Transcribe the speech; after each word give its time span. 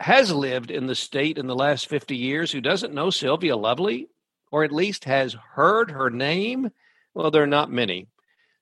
has 0.00 0.32
lived 0.32 0.70
in 0.70 0.86
the 0.86 0.94
state 0.94 1.38
in 1.38 1.46
the 1.46 1.54
last 1.54 1.88
50 1.88 2.16
years 2.16 2.52
who 2.52 2.60
doesn't 2.60 2.94
know 2.94 3.10
Sylvia 3.10 3.56
Lovely 3.56 4.08
or 4.50 4.64
at 4.64 4.72
least 4.72 5.04
has 5.04 5.36
heard 5.54 5.90
her 5.90 6.10
name? 6.10 6.70
Well, 7.14 7.30
there 7.30 7.42
are 7.42 7.46
not 7.46 7.70
many. 7.70 8.06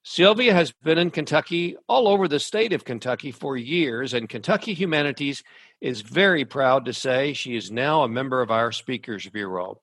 Sylvia 0.02 0.54
has 0.54 0.72
been 0.84 0.98
in 0.98 1.10
Kentucky, 1.10 1.76
all 1.88 2.06
over 2.06 2.28
the 2.28 2.38
state 2.38 2.72
of 2.72 2.84
Kentucky 2.84 3.32
for 3.32 3.56
years, 3.56 4.14
and 4.14 4.28
Kentucky 4.28 4.72
Humanities 4.72 5.42
is 5.80 6.00
very 6.00 6.44
proud 6.44 6.84
to 6.84 6.92
say 6.92 7.32
she 7.32 7.56
is 7.56 7.72
now 7.72 8.02
a 8.02 8.08
member 8.08 8.40
of 8.40 8.52
our 8.52 8.70
Speakers 8.70 9.28
Bureau. 9.28 9.80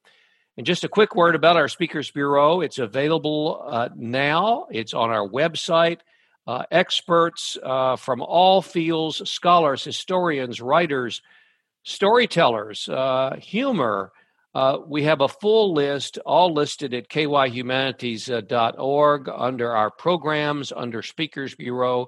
And 0.56 0.66
just 0.66 0.86
a 0.86 0.90
quick 0.90 1.14
word 1.14 1.36
about 1.36 1.58
our 1.58 1.68
Speakers 1.68 2.10
Bureau 2.10 2.62
it's 2.62 2.78
available 2.80 3.64
uh, 3.68 3.90
now, 3.96 4.68
it's 4.72 4.94
on 4.94 5.10
our 5.10 5.28
website. 5.28 6.00
Uh, 6.48 6.64
experts 6.72 7.58
uh, 7.62 7.96
from 7.96 8.22
all 8.22 8.62
fields, 8.62 9.30
scholars, 9.30 9.84
historians, 9.84 10.62
writers, 10.62 11.22
storytellers, 11.84 12.90
uh, 12.90 13.36
humor. 13.40 14.12
Uh, 14.56 14.80
we 14.88 15.04
have 15.04 15.22
a 15.22 15.28
full 15.28 15.74
list, 15.74 16.18
all 16.26 16.54
listed 16.54 16.94
at 16.94 17.10
kyhumanities.org 17.10 19.30
under 19.30 19.76
our 19.76 19.92
programs, 19.92 20.72
under 20.72 21.02
Speakers 21.02 21.56
Bureau. 21.56 22.08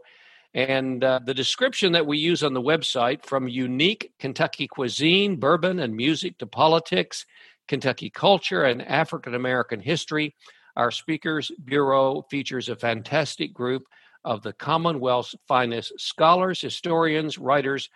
And 0.53 1.03
uh, 1.03 1.19
the 1.25 1.33
description 1.33 1.91
that 1.93 2.07
we 2.07 2.17
use 2.17 2.43
on 2.43 2.53
the 2.53 2.61
website 2.61 3.25
from 3.25 3.47
unique 3.47 4.13
Kentucky 4.19 4.67
cuisine, 4.67 5.35
bourbon, 5.35 5.79
and 5.79 5.95
music 5.95 6.37
to 6.37 6.45
politics, 6.45 7.25
Kentucky 7.67 8.09
culture, 8.09 8.63
and 8.63 8.81
African 8.81 9.35
American 9.35 9.81
history. 9.81 10.33
Our 10.77 10.91
Speakers 10.91 11.51
Bureau 11.65 12.21
features 12.29 12.69
a 12.69 12.75
fantastic 12.75 13.53
group 13.53 13.83
of 14.23 14.43
the 14.43 14.53
Commonwealth's 14.53 15.35
finest 15.47 15.93
scholars, 15.97 16.61
historians, 16.61 17.37
writers, 17.37 17.89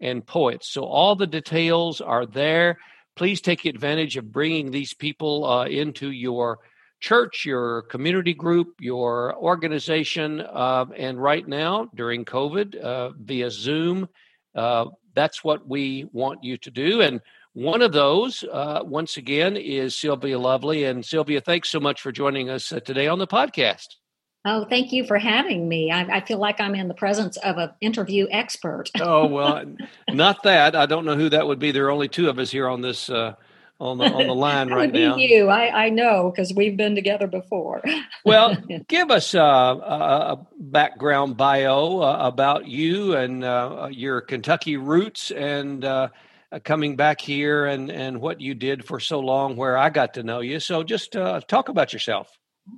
and 0.00 0.26
poets. 0.26 0.68
So 0.68 0.84
all 0.84 1.16
the 1.16 1.26
details 1.26 2.00
are 2.00 2.26
there. 2.26 2.78
Please 3.14 3.40
take 3.40 3.64
advantage 3.64 4.16
of 4.16 4.30
bringing 4.30 4.70
these 4.70 4.94
people 4.94 5.44
uh, 5.44 5.66
into 5.66 6.10
your 6.10 6.58
church, 7.00 7.44
your 7.44 7.82
community 7.82 8.34
group, 8.34 8.74
your 8.80 9.34
organization. 9.36 10.40
Uh, 10.40 10.86
and 10.96 11.20
right 11.20 11.46
now, 11.46 11.88
during 11.94 12.24
COVID, 12.24 12.76
uh, 12.76 13.10
via 13.18 13.50
Zoom, 13.50 14.08
uh, 14.54 14.86
that's 15.14 15.42
what 15.42 15.66
we 15.66 16.06
want 16.12 16.44
you 16.44 16.56
to 16.58 16.70
do. 16.70 17.00
And 17.00 17.20
one 17.54 17.80
of 17.80 17.92
those, 17.92 18.44
uh, 18.44 18.80
once 18.84 19.16
again, 19.16 19.56
is 19.56 19.96
Sylvia 19.96 20.38
Lovely. 20.38 20.84
And 20.84 21.04
Sylvia, 21.04 21.40
thanks 21.40 21.70
so 21.70 21.80
much 21.80 22.02
for 22.02 22.12
joining 22.12 22.50
us 22.50 22.70
uh, 22.70 22.80
today 22.80 23.08
on 23.08 23.18
the 23.18 23.26
podcast. 23.26 23.86
Oh, 24.48 24.64
thank 24.64 24.92
you 24.92 25.04
for 25.04 25.18
having 25.18 25.68
me. 25.68 25.90
I, 25.90 26.18
I, 26.18 26.20
feel 26.20 26.38
like 26.38 26.60
I'm 26.60 26.76
in 26.76 26.86
the 26.86 26.94
presence 26.94 27.36
of 27.38 27.58
an 27.58 27.70
interview 27.80 28.28
expert. 28.30 28.92
oh 29.00 29.26
well, 29.26 29.64
not 30.08 30.44
that. 30.44 30.76
I 30.76 30.86
don't 30.86 31.04
know 31.04 31.16
who 31.16 31.28
that 31.30 31.48
would 31.48 31.58
be. 31.58 31.72
There 31.72 31.86
are 31.86 31.90
only 31.90 32.06
two 32.06 32.28
of 32.28 32.38
us 32.38 32.52
here 32.52 32.68
on 32.68 32.80
this 32.80 33.10
uh, 33.10 33.34
on 33.80 33.98
the 33.98 34.04
on 34.04 34.28
the 34.28 34.34
line 34.46 34.68
right 34.68 34.92
now. 34.92 35.10
Would 35.10 35.16
be 35.16 35.22
you, 35.22 35.48
I, 35.48 35.86
I 35.86 35.88
know 35.90 36.30
because 36.30 36.54
we've 36.54 36.76
been 36.76 36.94
together 36.94 37.26
before. 37.26 37.82
well, 38.24 38.56
give 38.86 39.10
us 39.10 39.34
uh, 39.34 39.40
a, 39.40 40.38
a 40.38 40.46
background 40.56 41.36
bio 41.36 42.02
uh, 42.02 42.18
about 42.20 42.68
you 42.68 43.16
and 43.16 43.42
uh, 43.42 43.88
your 43.90 44.20
Kentucky 44.20 44.76
roots 44.76 45.32
and 45.32 45.84
uh, 45.84 46.08
coming 46.62 46.94
back 46.94 47.20
here 47.20 47.66
and 47.66 47.90
and 47.90 48.20
what 48.20 48.40
you 48.40 48.54
did 48.54 48.84
for 48.84 49.00
so 49.00 49.18
long. 49.18 49.56
Where 49.56 49.76
I 49.76 49.90
got 49.90 50.14
to 50.14 50.22
know 50.22 50.38
you. 50.38 50.60
So 50.60 50.84
just 50.84 51.16
uh, 51.16 51.40
talk 51.40 51.68
about 51.68 51.92
yourself. 51.92 52.28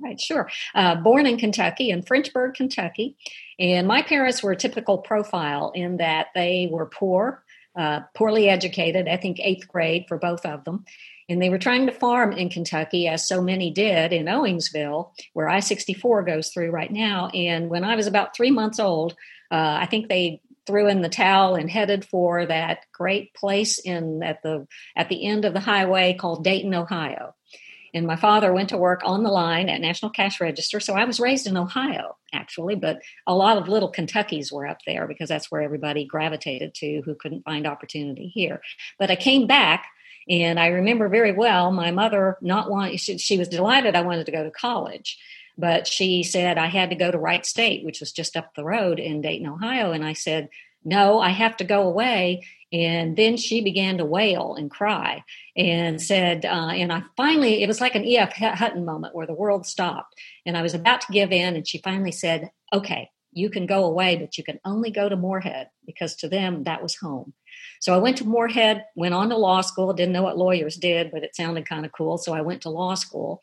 Right, 0.03 0.21
sure. 0.21 0.51
Uh, 0.75 0.97
born 0.97 1.27
in 1.27 1.39
Kentucky, 1.39 1.91
in 1.91 2.03
Frenchburg, 2.03 2.55
Kentucky. 2.55 3.17
And 3.59 3.87
my 3.87 4.03
parents 4.03 4.43
were 4.43 4.53
a 4.53 4.57
typical 4.57 4.99
profile 4.99 5.73
in 5.75 5.97
that 5.97 6.29
they 6.35 6.69
were 6.71 6.87
poor, 6.87 7.43
uh, 7.77 8.01
poorly 8.15 8.49
educated, 8.49 9.09
I 9.09 9.17
think 9.17 9.41
eighth 9.41 9.67
grade 9.67 10.05
for 10.07 10.19
both 10.19 10.45
of 10.45 10.65
them. 10.65 10.85
And 11.29 11.43
they 11.43 11.51
were 11.51 11.59
trying 11.59 11.87
to 11.87 11.93
farm 11.93 12.33
in 12.33 12.49
Kentucky, 12.49 13.07
as 13.09 13.27
so 13.27 13.43
many 13.43 13.71
did 13.71 14.13
in 14.13 14.27
Owingsville, 14.27 15.13
where 15.35 15.49
I 15.49 15.61
64 15.61 16.23
goes 16.23 16.51
through 16.51 16.71
right 16.71 16.91
now. 16.91 17.29
And 17.29 17.69
when 17.69 17.85
I 17.85 17.97
was 17.97 18.07
about 18.07 18.35
three 18.35 18.51
months 18.51 18.79
old, 18.79 19.13
uh, 19.51 19.79
I 19.81 19.87
think 19.87 20.09
they 20.09 20.41
threw 20.67 20.87
in 20.87 21.01
the 21.01 21.09
towel 21.09 21.55
and 21.55 21.71
headed 21.71 22.05
for 22.05 22.45
that 22.47 22.85
great 22.93 23.33
place 23.35 23.79
in 23.79 24.23
at 24.23 24.43
the 24.43 24.67
at 24.95 25.09
the 25.09 25.25
end 25.25 25.47
of 25.47 25.55
the 25.55 25.61
highway 25.61 26.13
called 26.13 26.45
Dayton, 26.45 26.75
Ohio. 26.75 27.35
And 27.99 28.07
my 28.07 28.17
father 28.17 28.53
went 28.53 28.71
to 28.71 28.79
work 28.79 29.03
on 29.05 29.25
the 29.25 29.31
line 29.31 29.69
at 29.69 29.81
National 29.81 30.11
Cash 30.11 30.41
Register. 30.41 30.81
So 30.81 30.95
I 30.95 31.05
was 31.05 31.21
raised 31.21 31.47
in 31.47 31.57
Ohio, 31.57 32.17
actually, 32.33 32.77
but 32.77 33.03
a 33.27 33.35
lot 33.35 33.59
of 33.59 33.69
little 33.69 33.91
Kentuckies 33.91 34.51
were 34.51 34.67
up 34.67 34.79
there 34.87 35.07
because 35.07 35.29
that's 35.29 35.51
where 35.51 35.63
everybody 35.63 36.07
gravitated 36.07 36.75
to 36.77 37.03
who 37.05 37.15
couldn't 37.15 37.45
find 37.45 37.67
opportunity 37.67 38.29
here. 38.29 38.63
But 38.99 39.11
I 39.11 39.17
came 39.17 39.47
back 39.47 39.87
and 40.29 40.59
I 40.59 40.69
remember 40.69 41.09
very 41.09 41.33
well 41.33 41.73
my 41.73 41.91
mother 41.91 42.39
not 42.41 42.71
wanting, 42.71 42.97
she, 42.99 43.19
she 43.19 43.37
was 43.37 43.49
delighted 43.49 43.97
I 43.97 44.03
wanted 44.03 44.27
to 44.27 44.33
go 44.33 44.45
to 44.45 44.51
college 44.51 45.19
but 45.59 45.89
she 45.89 46.23
said 46.23 46.57
I 46.57 46.67
had 46.69 46.91
to 46.91 46.97
go 46.97 47.11
to 47.11 47.19
Wright 47.19 47.45
State, 47.45 47.85
which 47.85 47.99
was 47.99 48.13
just 48.13 48.37
up 48.37 48.55
the 48.55 48.65
road 48.65 49.01
in 49.01 49.21
Dayton, 49.21 49.49
Ohio. 49.49 49.91
And 49.91 50.05
I 50.05 50.13
said, 50.13 50.49
No, 50.85 51.19
I 51.19 51.31
have 51.31 51.57
to 51.57 51.65
go 51.65 51.83
away. 51.83 52.47
And 52.73 53.17
then 53.17 53.37
she 53.37 53.63
began 53.63 53.99
to 53.99 54.05
wail 54.05 54.55
and 54.55 54.71
cry 54.71 55.25
and 55.57 56.01
said, 56.01 56.45
uh, 56.45 56.71
and 56.75 56.93
I 56.93 57.03
finally, 57.17 57.63
it 57.63 57.67
was 57.67 57.81
like 57.81 57.95
an 57.95 58.05
E.F. 58.05 58.33
Hutton 58.35 58.85
moment 58.85 59.15
where 59.15 59.27
the 59.27 59.35
world 59.35 59.67
stopped. 59.67 60.15
And 60.45 60.57
I 60.57 60.63
was 60.63 60.75
about 60.75 61.01
to 61.03 61.13
give 61.13 61.33
in, 61.33 61.57
and 61.57 61.67
she 61.67 61.79
finally 61.79 62.13
said, 62.13 62.51
okay, 62.73 63.11
you 63.33 63.51
can 63.51 63.67
go 63.67 63.85
away, 63.85 64.17
but 64.17 64.37
you 64.37 64.45
can 64.45 64.59
only 64.65 64.91
go 64.91 65.09
to 65.09 65.17
Morehead 65.17 65.69
because 65.87 66.17
to 66.17 66.29
them 66.29 66.65
that 66.65 66.83
was 66.83 66.97
home. 66.97 67.33
So 67.81 67.95
I 67.95 67.99
went 67.99 68.17
to 68.19 68.25
Morehead, 68.25 68.85
went 68.97 69.15
on 69.15 69.29
to 69.29 69.37
law 69.37 69.61
school, 69.61 69.93
didn't 69.93 70.13
know 70.13 70.23
what 70.23 70.39
lawyers 70.39 70.77
did, 70.77 71.11
but 71.11 71.23
it 71.23 71.37
sounded 71.37 71.69
kind 71.69 71.87
of 71.87 71.93
cool. 71.93 72.19
So 72.19 72.33
I 72.35 72.41
went 72.41 72.63
to 72.63 72.71
law 72.71 72.95
school. 72.95 73.41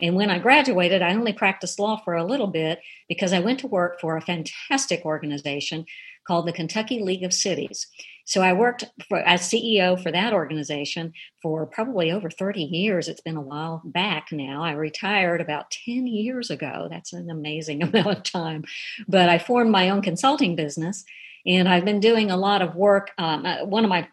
And 0.00 0.14
when 0.14 0.30
I 0.30 0.38
graduated, 0.38 1.02
I 1.02 1.14
only 1.14 1.32
practiced 1.32 1.80
law 1.80 1.96
for 1.96 2.14
a 2.14 2.24
little 2.24 2.46
bit 2.46 2.80
because 3.08 3.32
I 3.32 3.40
went 3.40 3.60
to 3.60 3.66
work 3.66 4.00
for 4.00 4.16
a 4.16 4.22
fantastic 4.22 5.04
organization 5.04 5.86
called 6.28 6.46
the 6.46 6.52
Kentucky 6.52 7.00
League 7.00 7.24
of 7.24 7.32
Cities. 7.32 7.88
So 8.26 8.42
I 8.42 8.52
worked 8.52 8.84
for, 9.08 9.18
as 9.20 9.40
CEO 9.40 10.00
for 10.00 10.12
that 10.12 10.34
organization 10.34 11.14
for 11.42 11.64
probably 11.64 12.12
over 12.12 12.28
30 12.28 12.62
years. 12.62 13.08
It's 13.08 13.22
been 13.22 13.38
a 13.38 13.40
while 13.40 13.80
back 13.86 14.28
now. 14.30 14.62
I 14.62 14.72
retired 14.72 15.40
about 15.40 15.70
10 15.86 16.06
years 16.06 16.50
ago. 16.50 16.88
That's 16.90 17.14
an 17.14 17.30
amazing 17.30 17.82
amount 17.84 18.18
of 18.18 18.22
time. 18.22 18.64
But 19.08 19.30
I 19.30 19.38
formed 19.38 19.70
my 19.70 19.88
own 19.88 20.02
consulting 20.02 20.56
business 20.56 21.04
and 21.46 21.66
I've 21.66 21.86
been 21.86 22.00
doing 22.00 22.30
a 22.30 22.36
lot 22.36 22.60
of 22.60 22.74
work. 22.74 23.12
Um, 23.16 23.46
uh, 23.46 23.64
one 23.64 23.84
of 23.84 23.88
my 23.88 24.06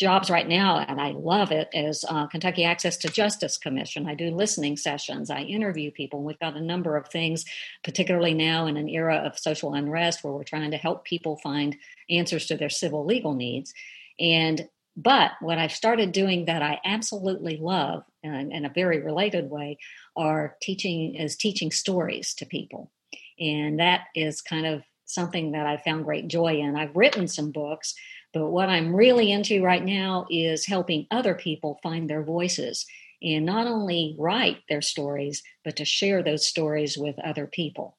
jobs 0.00 0.30
right 0.30 0.48
now, 0.48 0.78
and 0.78 0.98
I 0.98 1.10
love 1.10 1.52
it, 1.52 1.68
is 1.74 2.06
uh, 2.08 2.26
Kentucky 2.26 2.64
Access 2.64 2.96
to 2.98 3.08
Justice 3.10 3.58
Commission. 3.58 4.08
I 4.08 4.14
do 4.14 4.30
listening 4.30 4.78
sessions, 4.78 5.28
I 5.28 5.42
interview 5.42 5.90
people. 5.90 6.24
We've 6.24 6.38
got 6.38 6.56
a 6.56 6.60
number 6.60 6.96
of 6.96 7.08
things, 7.08 7.44
particularly 7.84 8.32
now 8.32 8.66
in 8.66 8.78
an 8.78 8.88
era 8.88 9.16
of 9.16 9.38
social 9.38 9.74
unrest 9.74 10.24
where 10.24 10.32
we're 10.32 10.42
trying 10.42 10.70
to 10.70 10.78
help 10.78 11.04
people 11.04 11.36
find 11.36 11.76
answers 12.08 12.46
to 12.46 12.56
their 12.56 12.70
civil 12.70 13.04
legal 13.04 13.34
needs. 13.34 13.74
And 14.18 14.68
but 14.96 15.32
what 15.40 15.58
I've 15.58 15.72
started 15.72 16.12
doing 16.12 16.46
that 16.46 16.62
I 16.62 16.80
absolutely 16.84 17.58
love, 17.58 18.02
and 18.24 18.52
in 18.52 18.64
a 18.64 18.72
very 18.74 19.00
related 19.00 19.50
way, 19.50 19.78
are 20.16 20.56
teaching 20.62 21.14
is 21.14 21.36
teaching 21.36 21.70
stories 21.70 22.32
to 22.34 22.46
people, 22.46 22.90
and 23.38 23.78
that 23.78 24.04
is 24.14 24.40
kind 24.40 24.64
of 24.64 24.82
something 25.04 25.52
that 25.52 25.66
I 25.66 25.76
found 25.76 26.04
great 26.04 26.28
joy 26.28 26.58
in. 26.60 26.76
I've 26.76 26.96
written 26.96 27.28
some 27.28 27.50
books 27.50 27.94
but 28.32 28.48
what 28.48 28.68
I'm 28.68 28.94
really 28.94 29.32
into 29.32 29.62
right 29.62 29.84
now 29.84 30.26
is 30.30 30.66
helping 30.66 31.06
other 31.10 31.34
people 31.34 31.80
find 31.82 32.08
their 32.08 32.22
voices 32.22 32.86
and 33.22 33.44
not 33.44 33.66
only 33.66 34.16
write 34.18 34.58
their 34.68 34.82
stories, 34.82 35.42
but 35.64 35.76
to 35.76 35.84
share 35.84 36.22
those 36.22 36.46
stories 36.46 36.96
with 36.96 37.18
other 37.18 37.46
people. 37.46 37.96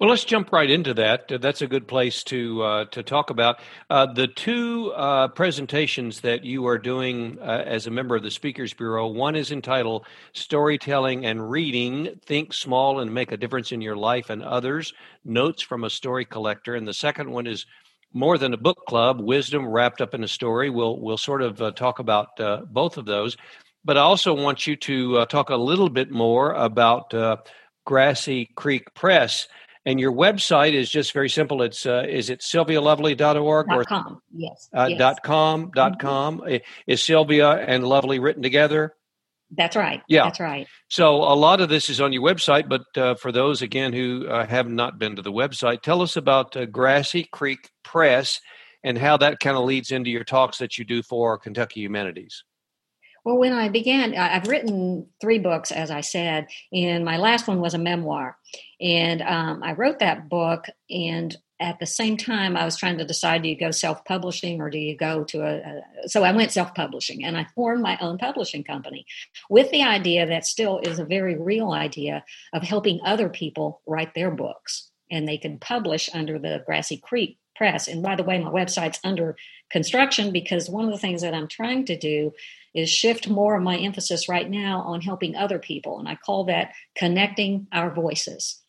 Well, 0.00 0.10
let's 0.10 0.24
jump 0.24 0.50
right 0.50 0.68
into 0.68 0.92
that. 0.94 1.28
That's 1.40 1.62
a 1.62 1.68
good 1.68 1.86
place 1.86 2.24
to 2.24 2.62
uh, 2.64 2.84
to 2.86 3.04
talk 3.04 3.30
about 3.30 3.60
uh, 3.88 4.12
the 4.12 4.26
two 4.26 4.92
uh, 4.96 5.28
presentations 5.28 6.20
that 6.22 6.44
you 6.44 6.66
are 6.66 6.78
doing 6.78 7.38
uh, 7.40 7.62
as 7.64 7.86
a 7.86 7.92
member 7.92 8.16
of 8.16 8.24
the 8.24 8.30
Speakers 8.32 8.74
Bureau. 8.74 9.06
One 9.06 9.36
is 9.36 9.52
entitled 9.52 10.04
"Storytelling 10.32 11.24
and 11.26 11.48
Reading: 11.48 12.18
Think 12.26 12.52
Small 12.54 12.98
and 12.98 13.14
Make 13.14 13.30
a 13.30 13.36
Difference 13.36 13.70
in 13.70 13.80
Your 13.80 13.94
Life 13.94 14.30
and 14.30 14.42
Others." 14.42 14.92
Notes 15.24 15.62
from 15.62 15.84
a 15.84 15.90
Story 15.90 16.24
Collector, 16.24 16.74
and 16.74 16.88
the 16.88 16.92
second 16.92 17.30
one 17.30 17.46
is 17.46 17.64
more 18.14 18.38
than 18.38 18.54
a 18.54 18.56
book 18.56 18.78
club, 18.88 19.20
wisdom 19.20 19.66
wrapped 19.66 20.00
up 20.00 20.14
in 20.14 20.24
a 20.24 20.28
story. 20.28 20.70
We'll 20.70 20.98
we'll 21.00 21.18
sort 21.18 21.42
of 21.42 21.60
uh, 21.60 21.72
talk 21.72 21.98
about 21.98 22.40
uh, 22.40 22.62
both 22.70 22.96
of 22.96 23.04
those, 23.04 23.36
but 23.84 23.98
I 23.98 24.00
also 24.00 24.32
want 24.32 24.66
you 24.66 24.76
to 24.76 25.18
uh, 25.18 25.26
talk 25.26 25.50
a 25.50 25.56
little 25.56 25.90
bit 25.90 26.10
more 26.10 26.52
about 26.52 27.12
uh, 27.12 27.36
Grassy 27.84 28.46
Creek 28.54 28.94
Press. 28.94 29.48
And 29.86 30.00
your 30.00 30.12
website 30.12 30.72
is 30.72 30.88
just 30.88 31.12
very 31.12 31.28
simple. 31.28 31.60
It's 31.60 31.84
uh, 31.84 32.06
is 32.08 32.30
it 32.30 32.40
sylvialovely.org 32.40 33.66
or 33.70 33.84
com? 33.84 34.22
Yes. 34.32 34.70
Uh, 34.74 34.86
yes. 34.88 34.98
Dot 34.98 35.22
com. 35.22 35.72
Dot 35.74 35.98
mm-hmm. 35.98 36.00
com. 36.00 36.42
Is 36.86 37.02
Sylvia 37.02 37.50
and 37.50 37.86
Lovely 37.86 38.18
written 38.18 38.42
together? 38.42 38.94
That's 39.56 39.76
right. 39.76 40.02
Yeah, 40.08 40.24
that's 40.24 40.40
right. 40.40 40.66
So 40.88 41.16
a 41.16 41.34
lot 41.34 41.60
of 41.60 41.68
this 41.68 41.88
is 41.88 42.00
on 42.00 42.12
your 42.12 42.22
website, 42.22 42.68
but 42.68 42.84
uh, 42.96 43.14
for 43.14 43.32
those 43.32 43.62
again 43.62 43.92
who 43.92 44.26
uh, 44.28 44.46
have 44.46 44.68
not 44.68 44.98
been 44.98 45.16
to 45.16 45.22
the 45.22 45.32
website, 45.32 45.82
tell 45.82 46.02
us 46.02 46.16
about 46.16 46.56
uh, 46.56 46.66
Grassy 46.66 47.24
Creek 47.24 47.70
Press 47.82 48.40
and 48.82 48.98
how 48.98 49.16
that 49.16 49.40
kind 49.40 49.56
of 49.56 49.64
leads 49.64 49.90
into 49.90 50.10
your 50.10 50.24
talks 50.24 50.58
that 50.58 50.78
you 50.78 50.84
do 50.84 51.02
for 51.02 51.38
Kentucky 51.38 51.80
Humanities. 51.80 52.44
Well, 53.24 53.38
when 53.38 53.54
I 53.54 53.70
began, 53.70 54.14
I've 54.14 54.48
written 54.48 55.06
three 55.18 55.38
books, 55.38 55.72
as 55.72 55.90
I 55.90 56.02
said, 56.02 56.46
and 56.74 57.06
my 57.06 57.16
last 57.16 57.48
one 57.48 57.58
was 57.58 57.72
a 57.72 57.78
memoir. 57.78 58.36
And 58.82 59.22
um, 59.22 59.62
I 59.62 59.72
wrote 59.72 60.00
that 60.00 60.28
book, 60.28 60.66
and 60.90 61.34
at 61.60 61.78
the 61.78 61.86
same 61.86 62.16
time, 62.16 62.56
I 62.56 62.64
was 62.64 62.76
trying 62.76 62.98
to 62.98 63.04
decide 63.04 63.42
do 63.42 63.48
you 63.48 63.58
go 63.58 63.70
self 63.70 64.04
publishing 64.04 64.60
or 64.60 64.70
do 64.70 64.78
you 64.78 64.96
go 64.96 65.24
to 65.24 65.42
a, 65.42 65.56
a 66.04 66.08
so 66.08 66.24
I 66.24 66.32
went 66.32 66.52
self 66.52 66.74
publishing 66.74 67.24
and 67.24 67.36
I 67.36 67.46
formed 67.54 67.82
my 67.82 67.96
own 68.00 68.18
publishing 68.18 68.64
company 68.64 69.06
with 69.48 69.70
the 69.70 69.82
idea 69.82 70.26
that 70.26 70.46
still 70.46 70.80
is 70.80 70.98
a 70.98 71.04
very 71.04 71.36
real 71.36 71.72
idea 71.72 72.24
of 72.52 72.62
helping 72.62 73.00
other 73.04 73.28
people 73.28 73.80
write 73.86 74.14
their 74.14 74.30
books 74.30 74.90
and 75.10 75.28
they 75.28 75.38
can 75.38 75.58
publish 75.58 76.10
under 76.12 76.38
the 76.38 76.62
Grassy 76.66 76.96
Creek 76.96 77.38
Press. 77.54 77.86
And 77.86 78.02
by 78.02 78.16
the 78.16 78.24
way, 78.24 78.38
my 78.38 78.50
website's 78.50 78.98
under 79.04 79.36
construction 79.70 80.32
because 80.32 80.68
one 80.68 80.86
of 80.86 80.90
the 80.90 80.98
things 80.98 81.22
that 81.22 81.34
I'm 81.34 81.48
trying 81.48 81.84
to 81.86 81.96
do 81.96 82.32
is 82.74 82.90
shift 82.90 83.28
more 83.28 83.56
of 83.56 83.62
my 83.62 83.76
emphasis 83.76 84.28
right 84.28 84.50
now 84.50 84.80
on 84.80 85.00
helping 85.00 85.36
other 85.36 85.60
people. 85.60 86.00
And 86.00 86.08
I 86.08 86.16
call 86.16 86.44
that 86.44 86.72
connecting 86.96 87.68
our 87.70 87.94
voices. 87.94 88.60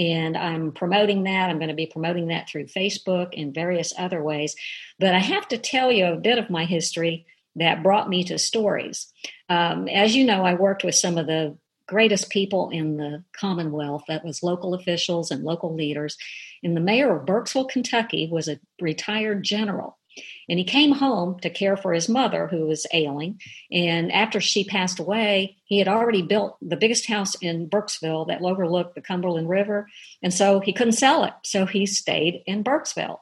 And 0.00 0.34
I'm 0.34 0.72
promoting 0.72 1.24
that. 1.24 1.50
I'm 1.50 1.58
going 1.58 1.68
to 1.68 1.74
be 1.74 1.84
promoting 1.84 2.28
that 2.28 2.48
through 2.48 2.68
Facebook 2.68 3.34
and 3.36 3.54
various 3.54 3.92
other 3.98 4.22
ways. 4.22 4.56
But 4.98 5.14
I 5.14 5.18
have 5.18 5.46
to 5.48 5.58
tell 5.58 5.92
you 5.92 6.06
a 6.06 6.16
bit 6.16 6.38
of 6.38 6.48
my 6.48 6.64
history 6.64 7.26
that 7.56 7.82
brought 7.82 8.08
me 8.08 8.24
to 8.24 8.38
stories. 8.38 9.12
Um, 9.50 9.88
as 9.88 10.16
you 10.16 10.24
know, 10.24 10.42
I 10.42 10.54
worked 10.54 10.84
with 10.84 10.94
some 10.94 11.18
of 11.18 11.26
the 11.26 11.58
greatest 11.86 12.30
people 12.30 12.70
in 12.70 12.96
the 12.96 13.24
Commonwealth, 13.38 14.04
that 14.08 14.24
was 14.24 14.42
local 14.42 14.72
officials 14.72 15.30
and 15.30 15.44
local 15.44 15.74
leaders. 15.74 16.16
And 16.62 16.74
the 16.74 16.80
mayor 16.80 17.14
of 17.14 17.26
Burkesville, 17.26 17.68
Kentucky, 17.68 18.26
was 18.32 18.48
a 18.48 18.58
retired 18.80 19.42
general. 19.42 19.98
And 20.48 20.58
he 20.58 20.64
came 20.64 20.92
home 20.92 21.38
to 21.40 21.50
care 21.50 21.76
for 21.76 21.92
his 21.92 22.08
mother, 22.08 22.48
who 22.48 22.66
was 22.66 22.86
ailing. 22.92 23.40
And 23.70 24.10
after 24.10 24.40
she 24.40 24.64
passed 24.64 24.98
away, 24.98 25.56
he 25.64 25.78
had 25.78 25.88
already 25.88 26.22
built 26.22 26.56
the 26.60 26.76
biggest 26.76 27.06
house 27.06 27.36
in 27.36 27.68
Burkesville 27.68 28.26
that 28.28 28.42
overlooked 28.42 28.94
the 28.94 29.00
Cumberland 29.00 29.48
River. 29.48 29.88
And 30.22 30.34
so 30.34 30.60
he 30.60 30.72
couldn't 30.72 30.92
sell 30.94 31.24
it. 31.24 31.34
So 31.44 31.66
he 31.66 31.86
stayed 31.86 32.42
in 32.46 32.64
Burkesville 32.64 33.18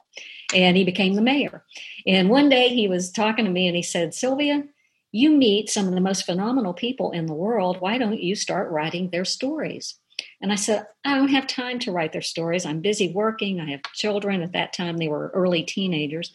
and 0.53 0.75
he 0.75 0.83
became 0.83 1.13
the 1.13 1.21
mayor. 1.21 1.63
And 2.07 2.29
one 2.29 2.49
day 2.49 2.69
he 2.69 2.87
was 2.87 3.11
talking 3.11 3.45
to 3.45 3.51
me 3.51 3.67
and 3.67 3.75
he 3.75 3.83
said, 3.83 4.13
Sylvia, 4.13 4.63
you 5.11 5.31
meet 5.31 5.69
some 5.69 5.87
of 5.87 5.93
the 5.93 6.01
most 6.01 6.25
phenomenal 6.25 6.73
people 6.73 7.11
in 7.11 7.25
the 7.25 7.33
world. 7.33 7.79
Why 7.79 7.97
don't 7.97 8.19
you 8.19 8.35
start 8.35 8.71
writing 8.71 9.09
their 9.09 9.25
stories? 9.25 9.95
And 10.41 10.51
I 10.51 10.55
said, 10.55 10.87
I 11.03 11.15
don't 11.15 11.29
have 11.29 11.47
time 11.47 11.79
to 11.79 11.91
write 11.91 12.13
their 12.13 12.21
stories. 12.21 12.65
I'm 12.65 12.79
busy 12.79 13.11
working. 13.11 13.59
I 13.59 13.71
have 13.71 13.83
children. 13.93 14.41
At 14.41 14.53
that 14.53 14.73
time, 14.73 14.97
they 14.97 15.07
were 15.07 15.31
early 15.33 15.63
teenagers. 15.63 16.31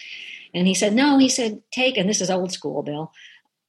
And 0.52 0.66
he 0.66 0.74
said, 0.74 0.94
No, 0.94 1.18
he 1.18 1.28
said, 1.28 1.62
take, 1.72 1.96
and 1.96 2.08
this 2.08 2.20
is 2.20 2.30
old 2.30 2.52
school, 2.52 2.82
Bill, 2.82 3.12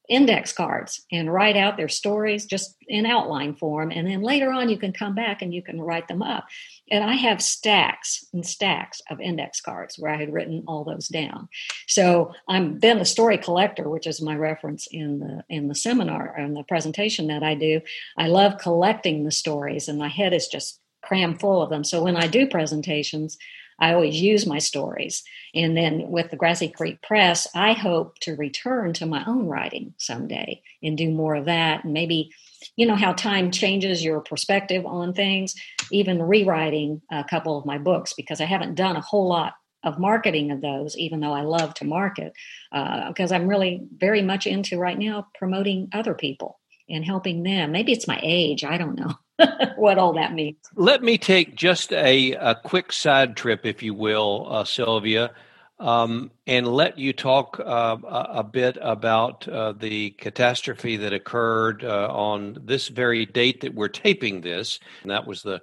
index 0.09 0.51
cards 0.53 1.03
and 1.11 1.33
write 1.33 1.57
out 1.57 1.77
their 1.77 1.89
stories 1.89 2.45
just 2.45 2.75
in 2.87 3.05
outline 3.05 3.55
form. 3.55 3.91
And 3.91 4.07
then 4.07 4.21
later 4.21 4.51
on, 4.51 4.69
you 4.69 4.77
can 4.77 4.93
come 4.93 5.15
back 5.15 5.41
and 5.41 5.53
you 5.53 5.61
can 5.61 5.81
write 5.81 6.07
them 6.07 6.21
up. 6.21 6.45
And 6.91 7.03
I 7.03 7.13
have 7.13 7.41
stacks 7.41 8.23
and 8.33 8.45
stacks 8.45 9.01
of 9.09 9.19
index 9.19 9.61
cards 9.61 9.97
where 9.97 10.13
I 10.13 10.17
had 10.17 10.33
written 10.33 10.63
all 10.67 10.83
those 10.83 11.07
down. 11.07 11.49
So 11.87 12.33
I'm 12.47 12.79
then 12.79 12.99
a 12.99 13.05
story 13.05 13.37
collector, 13.37 13.89
which 13.89 14.07
is 14.07 14.21
my 14.21 14.35
reference 14.35 14.87
in 14.91 15.19
the 15.19 15.43
in 15.49 15.67
the 15.67 15.75
seminar 15.75 16.35
and 16.35 16.55
the 16.55 16.63
presentation 16.63 17.27
that 17.27 17.43
I 17.43 17.55
do. 17.55 17.81
I 18.17 18.27
love 18.27 18.59
collecting 18.59 19.23
the 19.23 19.31
stories, 19.31 19.87
and 19.87 19.97
my 19.97 20.09
head 20.09 20.33
is 20.33 20.47
just 20.47 20.79
crammed 21.03 21.39
full 21.39 21.61
of 21.61 21.69
them. 21.69 21.83
So 21.83 22.03
when 22.03 22.17
I 22.17 22.27
do 22.27 22.47
presentations, 22.47 23.37
I 23.79 23.93
always 23.93 24.21
use 24.21 24.45
my 24.45 24.59
stories. 24.59 25.23
And 25.53 25.75
then 25.75 26.09
with 26.09 26.31
the 26.31 26.37
Grassy 26.37 26.69
Creek 26.69 27.01
Press, 27.01 27.47
I 27.55 27.73
hope 27.73 28.19
to 28.19 28.35
return 28.35 28.93
to 28.93 29.05
my 29.05 29.23
own 29.25 29.47
writing 29.47 29.93
someday 29.97 30.61
and 30.81 30.97
do 30.97 31.09
more 31.09 31.35
of 31.35 31.45
that. 31.45 31.83
And 31.83 31.93
maybe, 31.93 32.31
you 32.75 32.85
know, 32.85 32.95
how 32.95 33.13
time 33.13 33.51
changes 33.51 34.03
your 34.03 34.21
perspective 34.21 34.85
on 34.85 35.13
things, 35.13 35.55
even 35.91 36.21
rewriting 36.21 37.01
a 37.11 37.23
couple 37.23 37.57
of 37.57 37.65
my 37.65 37.77
books, 37.77 38.13
because 38.13 38.41
I 38.41 38.45
haven't 38.45 38.75
done 38.75 38.95
a 38.95 39.01
whole 39.01 39.27
lot 39.27 39.53
of 39.83 39.99
marketing 39.99 40.51
of 40.51 40.61
those, 40.61 40.97
even 40.97 41.19
though 41.19 41.33
I 41.33 41.41
love 41.41 41.73
to 41.75 41.85
market, 41.85 42.33
because 42.71 43.31
uh, 43.31 43.35
I'm 43.35 43.47
really 43.47 43.81
very 43.95 44.21
much 44.21 44.47
into 44.47 44.79
right 44.79 44.97
now 44.97 45.27
promoting 45.37 45.89
other 45.93 46.15
people 46.15 46.59
and 46.89 47.05
helping 47.05 47.43
them. 47.43 47.71
Maybe 47.71 47.91
it's 47.91 48.07
my 48.07 48.19
age, 48.23 48.63
I 48.63 48.77
don't 48.77 48.97
know. 48.97 49.13
what 49.75 49.97
all 49.97 50.13
that 50.13 50.33
means. 50.33 50.57
Let 50.75 51.03
me 51.03 51.17
take 51.17 51.55
just 51.55 51.91
a, 51.91 52.33
a 52.33 52.55
quick 52.55 52.91
side 52.91 53.35
trip, 53.35 53.65
if 53.65 53.83
you 53.83 53.93
will, 53.93 54.47
uh, 54.49 54.63
Sylvia, 54.63 55.31
um, 55.79 56.31
and 56.47 56.67
let 56.67 56.97
you 56.97 57.11
talk 57.11 57.59
uh, 57.59 57.97
a, 58.03 58.43
bit 58.43 58.77
about 58.79 59.47
uh, 59.47 59.73
the 59.73 60.11
catastrophe 60.11 60.97
that 60.97 61.11
occurred 61.11 61.83
uh, 61.83 62.07
on 62.09 62.57
this 62.63 62.87
very 62.87 63.25
date 63.25 63.61
that 63.61 63.73
we're 63.73 63.89
taping 63.89 64.41
this. 64.41 64.79
And 65.01 65.11
that 65.11 65.27
was 65.27 65.41
the 65.41 65.61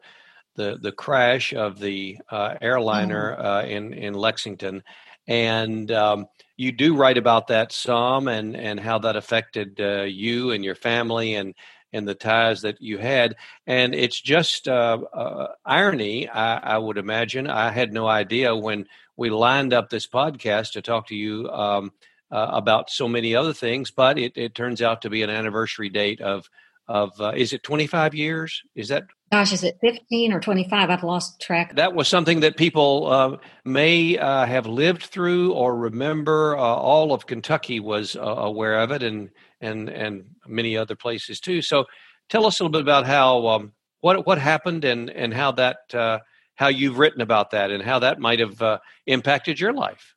the, 0.54 0.76
the 0.78 0.92
crash 0.92 1.54
of 1.54 1.78
the 1.78 2.18
uh, 2.30 2.56
airliner 2.60 3.36
oh. 3.38 3.60
in 3.60 3.94
in 3.94 4.12
Lexington, 4.12 4.82
and 5.26 5.90
um, 5.90 6.26
you 6.58 6.72
do 6.72 6.94
write 6.94 7.16
about 7.16 7.46
that 7.46 7.72
some 7.72 8.28
and 8.28 8.54
and 8.54 8.78
how 8.78 8.98
that 8.98 9.16
affected 9.16 9.78
you 10.12 10.50
and 10.50 10.62
your 10.62 10.75
family 10.75 11.36
and 11.36 11.54
and 11.92 12.06
the 12.06 12.14
ties 12.14 12.62
that 12.62 12.80
you 12.80 12.98
had. 12.98 13.36
And 13.66 13.94
it's 13.94 14.20
just 14.20 14.68
uh, 14.68 14.98
uh, 15.12 15.48
irony, 15.64 16.28
I, 16.28 16.74
I, 16.74 16.78
would 16.78 16.98
imagine. 16.98 17.48
I 17.48 17.70
had 17.70 17.92
no 17.92 18.06
idea 18.06 18.56
when 18.56 18.86
we 19.16 19.30
lined 19.30 19.72
up 19.72 19.90
this 19.90 20.06
podcast 20.06 20.72
to 20.72 20.82
talk 20.82 21.08
to 21.08 21.16
you 21.16 21.48
um, 21.50 21.92
uh, 22.30 22.48
about 22.52 22.90
so 22.90 23.08
many 23.08 23.34
other 23.34 23.52
things, 23.52 23.90
but 23.90 24.18
it, 24.18 24.32
it, 24.37 24.54
turns 24.54 24.80
out 24.80 25.02
to 25.02 25.11
be 25.11 25.22
an 25.22 25.30
anniversary 25.30 25.90
date 25.90 26.20
of 26.20 26.49
of 26.88 27.18
uh, 27.20 27.32
is 27.37 27.52
it 27.52 27.62
25 27.62 28.14
years 28.14 28.62
is 28.75 28.88
that 28.88 29.04
gosh 29.30 29.52
is 29.52 29.62
it 29.62 29.78
15 29.80 30.32
or 30.32 30.40
25 30.40 30.90
i've 30.90 31.04
lost 31.04 31.40
track 31.40 31.75
that 31.76 31.94
was 31.94 32.08
something 32.08 32.40
that 32.40 32.56
people 32.56 33.06
uh, 33.06 33.37
may 33.64 34.18
uh, 34.18 34.44
have 34.46 34.66
lived 34.66 35.04
through 35.04 35.52
or 35.52 35.76
remember 35.76 36.56
uh, 36.56 36.61
all 36.61 37.12
of 37.12 37.26
kentucky 37.26 37.78
was 37.78 38.16
uh, 38.16 38.20
aware 38.20 38.80
of 38.80 38.90
it 38.90 39.02
and 39.02 39.30
and 39.62 39.88
and 39.88 40.25
many 40.47 40.76
other 40.76 40.97
places 40.97 41.40
too. 41.40 41.62
So 41.62 41.87
tell 42.28 42.47
us 42.47 42.61
a 42.61 42.64
little 42.64 42.73
bit 42.73 42.83
about 42.83 43.07
how 43.07 43.47
um, 43.49 43.73
what 44.00 44.26
what 44.26 44.38
happened 44.38 44.85
and 44.85 45.09
and 45.09 45.33
how 45.33 45.52
that 45.52 45.95
uh, 45.95 46.19
how 46.57 46.69
you've 46.69 46.99
written 46.99 47.21
about 47.21 47.50
that 47.52 47.71
and 47.71 47.83
how 47.83 48.00
that 48.00 48.19
might 48.19 48.40
have 48.40 48.61
uh, 48.61 48.78
impacted 49.07 49.59
your 49.59 49.73
life. 49.73 50.14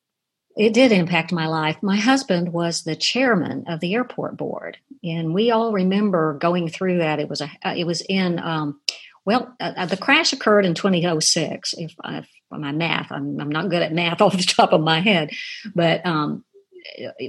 It 0.57 0.73
did 0.73 0.93
impact 0.93 1.33
my 1.33 1.47
life. 1.47 1.77
My 1.81 1.97
husband 1.97 2.53
was 2.53 2.83
the 2.83 2.95
chairman 2.95 3.65
of 3.67 3.81
the 3.81 3.93
airport 3.93 4.37
board, 4.37 4.77
and 5.03 5.33
we 5.33 5.51
all 5.51 5.73
remember 5.73 6.37
going 6.37 6.69
through 6.69 6.99
that. 6.99 7.19
It 7.19 7.29
was 7.29 7.41
a 7.41 7.51
uh, 7.63 7.75
it 7.77 7.85
was 7.85 8.01
in 8.01 8.39
um, 8.39 8.79
well, 9.25 9.55
uh, 9.59 9.73
uh 9.75 9.85
the 9.85 9.97
crash 9.97 10.33
occurred 10.33 10.65
in 10.65 10.73
2006. 10.73 11.73
If, 11.77 11.95
if 12.03 12.27
my 12.51 12.71
math, 12.71 13.11
I'm, 13.11 13.39
I'm, 13.41 13.49
not 13.49 13.69
good 13.69 13.81
at 13.81 13.91
math 13.91 14.21
off 14.21 14.37
the 14.37 14.43
top 14.43 14.71
of 14.71 14.81
my 14.81 15.01
head, 15.01 15.31
but 15.73 16.05
um, 16.05 16.45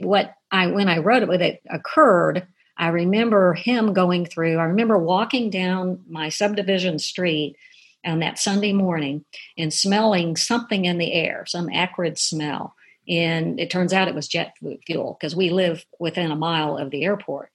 what 0.02 0.34
I 0.50 0.68
when 0.68 0.88
I 0.88 0.98
wrote 0.98 1.22
it, 1.22 1.28
when 1.28 1.42
it 1.42 1.62
occurred, 1.70 2.46
I 2.76 2.88
remember 2.88 3.54
him 3.54 3.92
going 3.92 4.26
through. 4.26 4.58
I 4.58 4.64
remember 4.64 4.98
walking 4.98 5.50
down 5.50 6.02
my 6.08 6.28
subdivision 6.28 6.98
street 6.98 7.56
on 8.04 8.20
that 8.20 8.38
Sunday 8.38 8.72
morning 8.72 9.24
and 9.58 9.72
smelling 9.72 10.36
something 10.36 10.84
in 10.84 10.98
the 10.98 11.12
air, 11.12 11.44
some 11.46 11.68
acrid 11.70 12.18
smell. 12.18 12.74
And 13.08 13.60
it 13.60 13.70
turns 13.70 13.92
out 13.92 14.08
it 14.08 14.14
was 14.14 14.28
jet 14.28 14.54
fuel 14.86 15.16
because 15.18 15.36
we 15.36 15.50
live 15.50 15.84
within 15.98 16.30
a 16.30 16.36
mile 16.36 16.76
of 16.76 16.90
the 16.90 17.04
airport. 17.04 17.50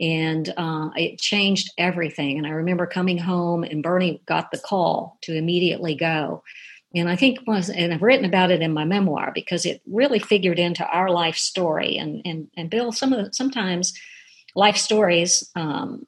And 0.00 0.52
uh, 0.56 0.90
it 0.96 1.20
changed 1.20 1.72
everything. 1.78 2.38
And 2.38 2.46
I 2.46 2.50
remember 2.50 2.86
coming 2.86 3.18
home, 3.18 3.62
and 3.62 3.82
Bernie 3.82 4.20
got 4.26 4.50
the 4.50 4.58
call 4.58 5.18
to 5.22 5.36
immediately 5.36 5.94
go 5.94 6.42
and 6.96 7.08
I 7.08 7.16
think 7.16 7.46
was 7.46 7.70
and 7.70 7.92
I've 7.92 8.02
written 8.02 8.24
about 8.24 8.50
it 8.50 8.62
in 8.62 8.72
my 8.72 8.84
memoir 8.84 9.32
because 9.34 9.66
it 9.66 9.82
really 9.86 10.18
figured 10.18 10.58
into 10.58 10.86
our 10.86 11.10
life 11.10 11.36
story 11.36 11.96
and 11.96 12.22
and 12.24 12.48
and 12.56 12.70
Bill 12.70 12.92
some 12.92 13.12
of 13.12 13.24
the, 13.24 13.32
sometimes 13.32 13.94
life 14.54 14.76
stories 14.76 15.48
um, 15.54 16.06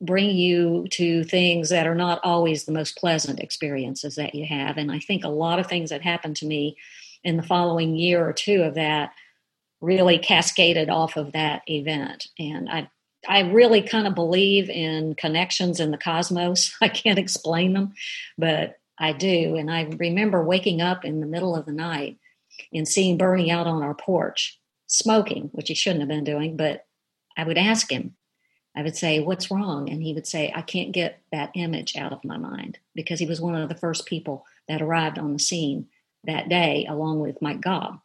bring 0.00 0.30
you 0.30 0.86
to 0.92 1.24
things 1.24 1.68
that 1.68 1.86
are 1.86 1.94
not 1.94 2.20
always 2.24 2.64
the 2.64 2.72
most 2.72 2.96
pleasant 2.96 3.38
experiences 3.40 4.14
that 4.16 4.34
you 4.34 4.46
have 4.46 4.76
and 4.76 4.90
I 4.90 4.98
think 4.98 5.24
a 5.24 5.28
lot 5.28 5.58
of 5.58 5.66
things 5.66 5.90
that 5.90 6.02
happened 6.02 6.36
to 6.36 6.46
me 6.46 6.76
in 7.22 7.36
the 7.36 7.42
following 7.42 7.96
year 7.96 8.26
or 8.26 8.32
two 8.32 8.62
of 8.62 8.74
that 8.74 9.12
really 9.80 10.18
cascaded 10.18 10.90
off 10.90 11.16
of 11.16 11.32
that 11.32 11.62
event. 11.68 12.28
And 12.38 12.68
I 12.68 12.88
I 13.28 13.40
really 13.40 13.82
kind 13.82 14.06
of 14.06 14.14
believe 14.14 14.70
in 14.70 15.14
connections 15.14 15.78
in 15.78 15.90
the 15.90 15.98
cosmos. 15.98 16.74
I 16.80 16.88
can't 16.88 17.18
explain 17.18 17.74
them, 17.74 17.92
but 18.38 18.79
I 19.00 19.12
do. 19.12 19.56
And 19.56 19.70
I 19.70 19.84
remember 19.84 20.44
waking 20.44 20.82
up 20.82 21.04
in 21.04 21.20
the 21.20 21.26
middle 21.26 21.56
of 21.56 21.64
the 21.64 21.72
night 21.72 22.18
and 22.72 22.86
seeing 22.86 23.16
Bernie 23.16 23.50
out 23.50 23.66
on 23.66 23.82
our 23.82 23.94
porch 23.94 24.60
smoking, 24.86 25.48
which 25.52 25.68
he 25.68 25.74
shouldn't 25.74 26.00
have 26.00 26.08
been 26.08 26.24
doing, 26.24 26.56
but 26.56 26.84
I 27.36 27.44
would 27.44 27.56
ask 27.56 27.90
him, 27.90 28.16
I 28.76 28.82
would 28.82 28.96
say, 28.96 29.20
What's 29.20 29.50
wrong? 29.50 29.88
And 29.88 30.02
he 30.02 30.12
would 30.12 30.26
say, 30.26 30.52
I 30.54 30.62
can't 30.62 30.92
get 30.92 31.20
that 31.32 31.50
image 31.54 31.96
out 31.96 32.12
of 32.12 32.24
my 32.24 32.36
mind 32.36 32.78
because 32.94 33.18
he 33.18 33.26
was 33.26 33.40
one 33.40 33.54
of 33.54 33.68
the 33.68 33.74
first 33.74 34.06
people 34.06 34.44
that 34.68 34.82
arrived 34.82 35.18
on 35.18 35.32
the 35.32 35.38
scene 35.38 35.88
that 36.24 36.48
day, 36.48 36.86
along 36.88 37.20
with 37.20 37.40
Mike 37.40 37.60
Gobb, 37.60 38.00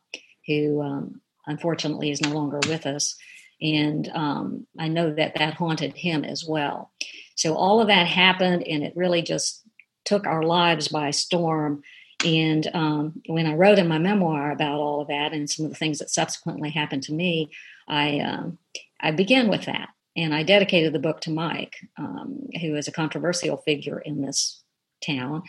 who 0.48 0.82
um, 0.82 1.22
unfortunately 1.46 2.12
is 2.12 2.22
no 2.22 2.30
longer 2.30 2.60
with 2.68 2.86
us. 2.86 3.16
And 3.62 4.10
um, 4.14 4.68
I 4.80 4.88
know 4.88 5.14
that 5.14 5.36
that 5.36 5.54
haunted 5.56 5.96
him 5.96 6.24
as 6.24 6.46
well. 6.46 6.92
So 7.36 7.56
all 7.56 7.82
of 7.82 7.88
that 7.88 8.08
happened, 8.08 8.64
and 8.64 8.84
it 8.84 8.96
really 8.96 9.22
just 9.22 9.62
took 10.06 10.26
our 10.26 10.44
lives 10.44 10.88
by 10.88 11.12
storm. 11.12 11.84
And 12.24 12.68
um, 12.74 13.22
when 13.28 13.46
I 13.46 13.56
wrote 13.56 13.78
in 13.78 13.88
my 13.88 13.98
memoir 13.98 14.52
about 14.52 14.80
all 14.80 15.02
of 15.02 15.10
that 15.10 15.34
and 15.34 15.50
some 15.50 15.66
of 15.66 15.72
the 15.72 15.78
things 15.78 16.00
that 16.00 16.10
subsequently 16.10 16.70
happened 16.70 17.04
to 17.04 17.14
me, 17.14 17.52
I 17.88 18.20
um, 18.20 18.58
I 19.00 19.12
began 19.12 19.50
with 19.50 19.66
that, 19.66 19.90
and 20.16 20.34
I 20.34 20.44
dedicated 20.44 20.94
the 20.94 21.00
book 21.00 21.22
to 21.22 21.32
Mike, 21.32 21.76
um, 21.98 22.48
who 22.62 22.76
is 22.76 22.88
a 22.88 22.94
controversial 22.94 23.58
figure 23.58 24.00
in 24.00 24.22
this 24.22 24.64
town, 25.06 25.44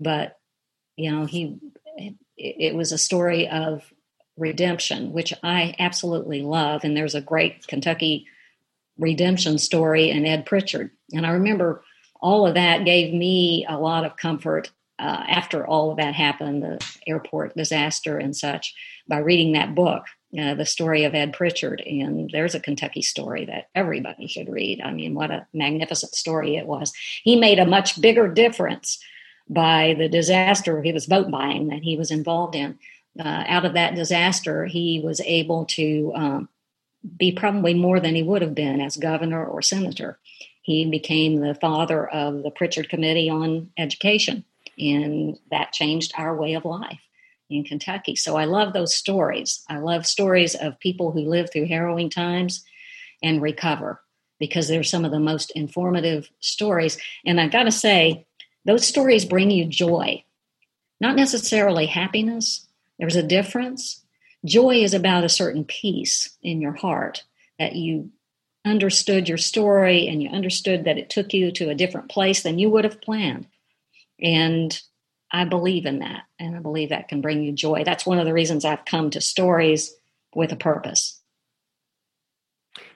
but 0.00 0.38
you 0.96 1.12
know 1.12 1.26
he 1.26 1.58
it, 1.96 2.14
it 2.36 2.74
was 2.74 2.92
a 2.92 2.98
story 2.98 3.48
of 3.48 3.92
redemption, 4.36 5.12
which 5.12 5.32
I 5.42 5.74
absolutely 5.78 6.42
love. 6.42 6.84
And 6.84 6.96
there's 6.96 7.14
a 7.14 7.20
great 7.20 7.66
Kentucky 7.66 8.26
redemption 8.98 9.58
story 9.58 10.10
in 10.10 10.26
Ed 10.26 10.46
Prichard. 10.46 10.90
And 11.12 11.26
I 11.26 11.30
remember 11.30 11.82
all 12.26 12.46
of 12.46 12.54
that 12.54 12.84
gave 12.84 13.14
me 13.14 13.64
a 13.68 13.78
lot 13.78 14.04
of 14.04 14.16
comfort 14.16 14.70
uh, 14.98 15.24
after 15.28 15.66
all 15.66 15.90
of 15.90 15.98
that 15.98 16.14
happened, 16.14 16.62
the 16.62 16.84
airport 17.06 17.54
disaster 17.54 18.18
and 18.18 18.34
such, 18.34 18.74
by 19.06 19.18
reading 19.18 19.52
that 19.52 19.74
book, 19.74 20.04
uh, 20.40 20.54
the 20.54 20.64
story 20.64 21.04
of 21.04 21.14
Ed 21.14 21.32
Prichard. 21.32 21.80
And 21.82 22.30
there's 22.32 22.54
a 22.54 22.60
Kentucky 22.60 23.02
story 23.02 23.44
that 23.46 23.68
everybody 23.74 24.26
should 24.26 24.48
read. 24.48 24.80
I 24.80 24.92
mean, 24.92 25.14
what 25.14 25.30
a 25.30 25.46
magnificent 25.52 26.14
story 26.14 26.56
it 26.56 26.66
was. 26.66 26.92
He 27.22 27.36
made 27.36 27.58
a 27.58 27.66
much 27.66 28.00
bigger 28.00 28.26
difference 28.26 28.98
by 29.48 29.94
the 29.98 30.08
disaster 30.08 30.82
he 30.82 30.92
was 30.92 31.06
vote 31.06 31.30
buying 31.30 31.68
that 31.68 31.82
he 31.82 31.96
was 31.96 32.10
involved 32.10 32.56
in 32.56 32.78
uh, 33.18 33.44
out 33.46 33.64
of 33.64 33.74
that 33.74 33.94
disaster, 33.94 34.66
he 34.66 35.00
was 35.02 35.20
able 35.20 35.64
to 35.66 36.12
um, 36.14 36.48
be 37.16 37.32
probably 37.32 37.74
more 37.74 38.00
than 38.00 38.14
he 38.14 38.22
would 38.22 38.42
have 38.42 38.54
been 38.54 38.80
as 38.80 38.96
governor 38.96 39.44
or 39.44 39.62
senator. 39.62 40.18
He 40.66 40.84
became 40.84 41.36
the 41.36 41.54
father 41.54 42.08
of 42.08 42.42
the 42.42 42.50
Prichard 42.50 42.88
Committee 42.88 43.30
on 43.30 43.70
Education, 43.78 44.44
and 44.76 45.38
that 45.52 45.72
changed 45.72 46.12
our 46.18 46.34
way 46.34 46.54
of 46.54 46.64
life 46.64 46.98
in 47.48 47.62
Kentucky. 47.62 48.16
So 48.16 48.36
I 48.36 48.46
love 48.46 48.72
those 48.72 48.92
stories. 48.92 49.64
I 49.68 49.78
love 49.78 50.04
stories 50.04 50.56
of 50.56 50.80
people 50.80 51.12
who 51.12 51.20
live 51.20 51.52
through 51.52 51.68
harrowing 51.68 52.10
times 52.10 52.64
and 53.22 53.40
recover 53.40 54.00
because 54.40 54.66
they're 54.66 54.82
some 54.82 55.04
of 55.04 55.12
the 55.12 55.20
most 55.20 55.52
informative 55.52 56.28
stories. 56.40 56.98
And 57.24 57.40
I've 57.40 57.52
got 57.52 57.62
to 57.62 57.70
say, 57.70 58.26
those 58.64 58.84
stories 58.84 59.24
bring 59.24 59.52
you 59.52 59.66
joy, 59.66 60.24
not 61.00 61.14
necessarily 61.14 61.86
happiness, 61.86 62.66
there's 62.98 63.14
a 63.14 63.22
difference. 63.22 64.02
Joy 64.44 64.82
is 64.82 64.94
about 64.94 65.22
a 65.22 65.28
certain 65.28 65.64
peace 65.64 66.36
in 66.42 66.60
your 66.60 66.72
heart 66.72 67.22
that 67.60 67.76
you 67.76 68.10
understood 68.66 69.28
your 69.28 69.38
story 69.38 70.08
and 70.08 70.22
you 70.22 70.28
understood 70.28 70.84
that 70.84 70.98
it 70.98 71.08
took 71.08 71.32
you 71.32 71.50
to 71.52 71.70
a 71.70 71.74
different 71.74 72.10
place 72.10 72.42
than 72.42 72.58
you 72.58 72.68
would 72.70 72.84
have 72.84 73.00
planned. 73.00 73.46
And 74.20 74.78
I 75.32 75.44
believe 75.44 75.86
in 75.86 76.00
that. 76.00 76.22
And 76.38 76.56
I 76.56 76.60
believe 76.60 76.90
that 76.90 77.08
can 77.08 77.20
bring 77.20 77.42
you 77.42 77.52
joy. 77.52 77.84
That's 77.84 78.06
one 78.06 78.18
of 78.18 78.26
the 78.26 78.32
reasons 78.32 78.64
I've 78.64 78.84
come 78.84 79.10
to 79.10 79.20
stories 79.20 79.94
with 80.34 80.52
a 80.52 80.56
purpose. 80.56 81.20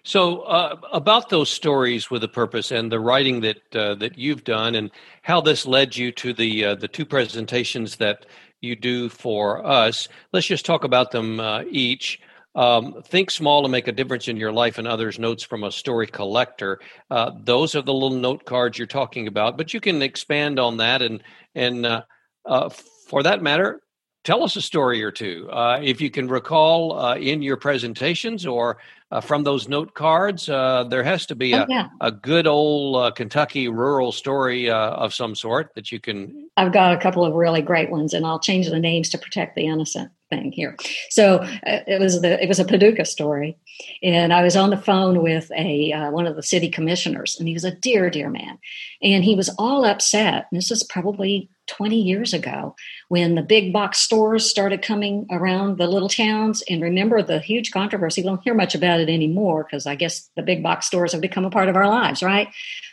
So, 0.02 0.40
uh, 0.40 0.76
about 0.92 1.28
those 1.28 1.50
stories 1.50 2.10
with 2.10 2.24
a 2.24 2.28
purpose 2.28 2.70
and 2.70 2.90
the 2.90 3.00
writing 3.00 3.40
that 3.42 3.76
uh, 3.76 3.94
that 3.96 4.16
you've 4.16 4.44
done, 4.44 4.74
and 4.74 4.90
how 5.22 5.40
this 5.40 5.66
led 5.66 5.96
you 5.96 6.10
to 6.12 6.32
the 6.32 6.64
uh, 6.64 6.74
the 6.74 6.88
two 6.88 7.04
presentations 7.04 7.96
that 7.96 8.26
you 8.60 8.76
do 8.76 9.08
for 9.08 9.64
us. 9.64 10.08
Let's 10.32 10.46
just 10.46 10.64
talk 10.64 10.84
about 10.84 11.10
them 11.10 11.40
uh, 11.40 11.64
each. 11.70 12.20
Um, 12.54 13.02
think 13.04 13.30
small 13.30 13.62
to 13.62 13.68
make 13.68 13.86
a 13.86 13.92
difference 13.92 14.26
in 14.26 14.36
your 14.36 14.52
life 14.52 14.78
and 14.78 14.88
others. 14.88 15.18
Notes 15.18 15.44
from 15.44 15.62
a 15.62 15.70
story 15.70 16.08
collector. 16.08 16.80
Uh, 17.08 17.30
those 17.44 17.76
are 17.76 17.82
the 17.82 17.94
little 17.94 18.18
note 18.18 18.44
cards 18.44 18.76
you're 18.76 18.88
talking 18.88 19.28
about, 19.28 19.56
but 19.56 19.72
you 19.72 19.80
can 19.80 20.02
expand 20.02 20.58
on 20.58 20.76
that 20.78 21.00
and 21.00 21.22
and 21.54 21.86
uh, 21.86 22.02
uh 22.46 22.68
for 22.68 23.22
that 23.24 23.42
matter, 23.42 23.80
tell 24.24 24.42
us 24.42 24.56
a 24.56 24.62
story 24.62 25.02
or 25.02 25.10
two 25.10 25.48
uh, 25.50 25.80
if 25.82 26.00
you 26.00 26.10
can 26.10 26.28
recall 26.28 26.98
uh, 26.98 27.16
in 27.16 27.42
your 27.42 27.56
presentations 27.56 28.46
or 28.46 28.78
uh, 29.10 29.20
from 29.20 29.42
those 29.42 29.68
note 29.68 29.94
cards. 29.94 30.48
Uh, 30.48 30.84
there 30.84 31.02
has 31.02 31.26
to 31.26 31.34
be 31.34 31.54
oh, 31.54 31.62
a, 31.62 31.66
yeah. 31.68 31.88
a 32.00 32.12
good 32.12 32.46
old 32.46 32.96
uh, 32.96 33.10
Kentucky 33.10 33.68
rural 33.68 34.12
story 34.12 34.70
uh, 34.70 34.90
of 34.90 35.12
some 35.12 35.34
sort 35.34 35.74
that 35.74 35.90
you 35.90 35.98
can. 35.98 36.48
I've 36.56 36.72
got 36.72 36.94
a 36.94 36.98
couple 36.98 37.24
of 37.24 37.34
really 37.34 37.62
great 37.62 37.90
ones, 37.90 38.14
and 38.14 38.24
I'll 38.24 38.40
change 38.40 38.68
the 38.68 38.78
names 38.78 39.08
to 39.10 39.18
protect 39.18 39.56
the 39.56 39.66
innocent 39.66 40.10
thing 40.30 40.52
here. 40.52 40.76
So 41.10 41.36
uh, 41.36 41.80
it 41.86 42.00
was 42.00 42.22
the 42.22 42.42
it 42.42 42.48
was 42.48 42.58
a 42.58 42.64
Paducah 42.64 43.04
story, 43.04 43.58
and 44.02 44.32
I 44.32 44.42
was 44.42 44.56
on 44.56 44.70
the 44.70 44.76
phone 44.76 45.22
with 45.22 45.50
a 45.56 45.92
uh, 45.92 46.10
one 46.10 46.26
of 46.26 46.36
the 46.36 46.42
city 46.42 46.70
commissioners, 46.70 47.36
and 47.38 47.46
he 47.46 47.54
was 47.54 47.64
a 47.64 47.74
dear 47.74 48.08
dear 48.08 48.30
man, 48.30 48.58
and 49.02 49.22
he 49.24 49.34
was 49.34 49.50
all 49.58 49.84
upset. 49.84 50.46
And 50.50 50.58
This 50.58 50.70
is 50.70 50.82
probably 50.82 51.50
20 51.70 52.00
years 52.00 52.34
ago 52.34 52.74
when 53.08 53.36
the 53.36 53.42
big 53.42 53.72
box 53.72 53.98
stores 53.98 54.50
started 54.50 54.82
coming 54.82 55.26
around 55.30 55.78
the 55.78 55.86
little 55.86 56.08
towns. 56.08 56.62
And 56.68 56.82
remember 56.82 57.22
the 57.22 57.38
huge 57.38 57.70
controversy. 57.70 58.22
We 58.22 58.26
don't 58.26 58.42
hear 58.42 58.54
much 58.54 58.74
about 58.74 59.00
it 59.00 59.08
anymore 59.08 59.64
because 59.64 59.86
I 59.86 59.94
guess 59.94 60.28
the 60.36 60.42
big 60.42 60.62
box 60.62 60.86
stores 60.86 61.12
have 61.12 61.20
become 61.20 61.44
a 61.44 61.50
part 61.50 61.68
of 61.68 61.76
our 61.76 61.88
lives, 61.88 62.22
right? 62.22 62.48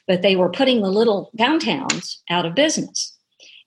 But 0.06 0.22
they 0.22 0.36
were 0.36 0.50
putting 0.50 0.82
the 0.82 0.92
little 0.92 1.32
downtowns 1.38 2.18
out 2.30 2.46
of 2.46 2.56
business. 2.56 3.17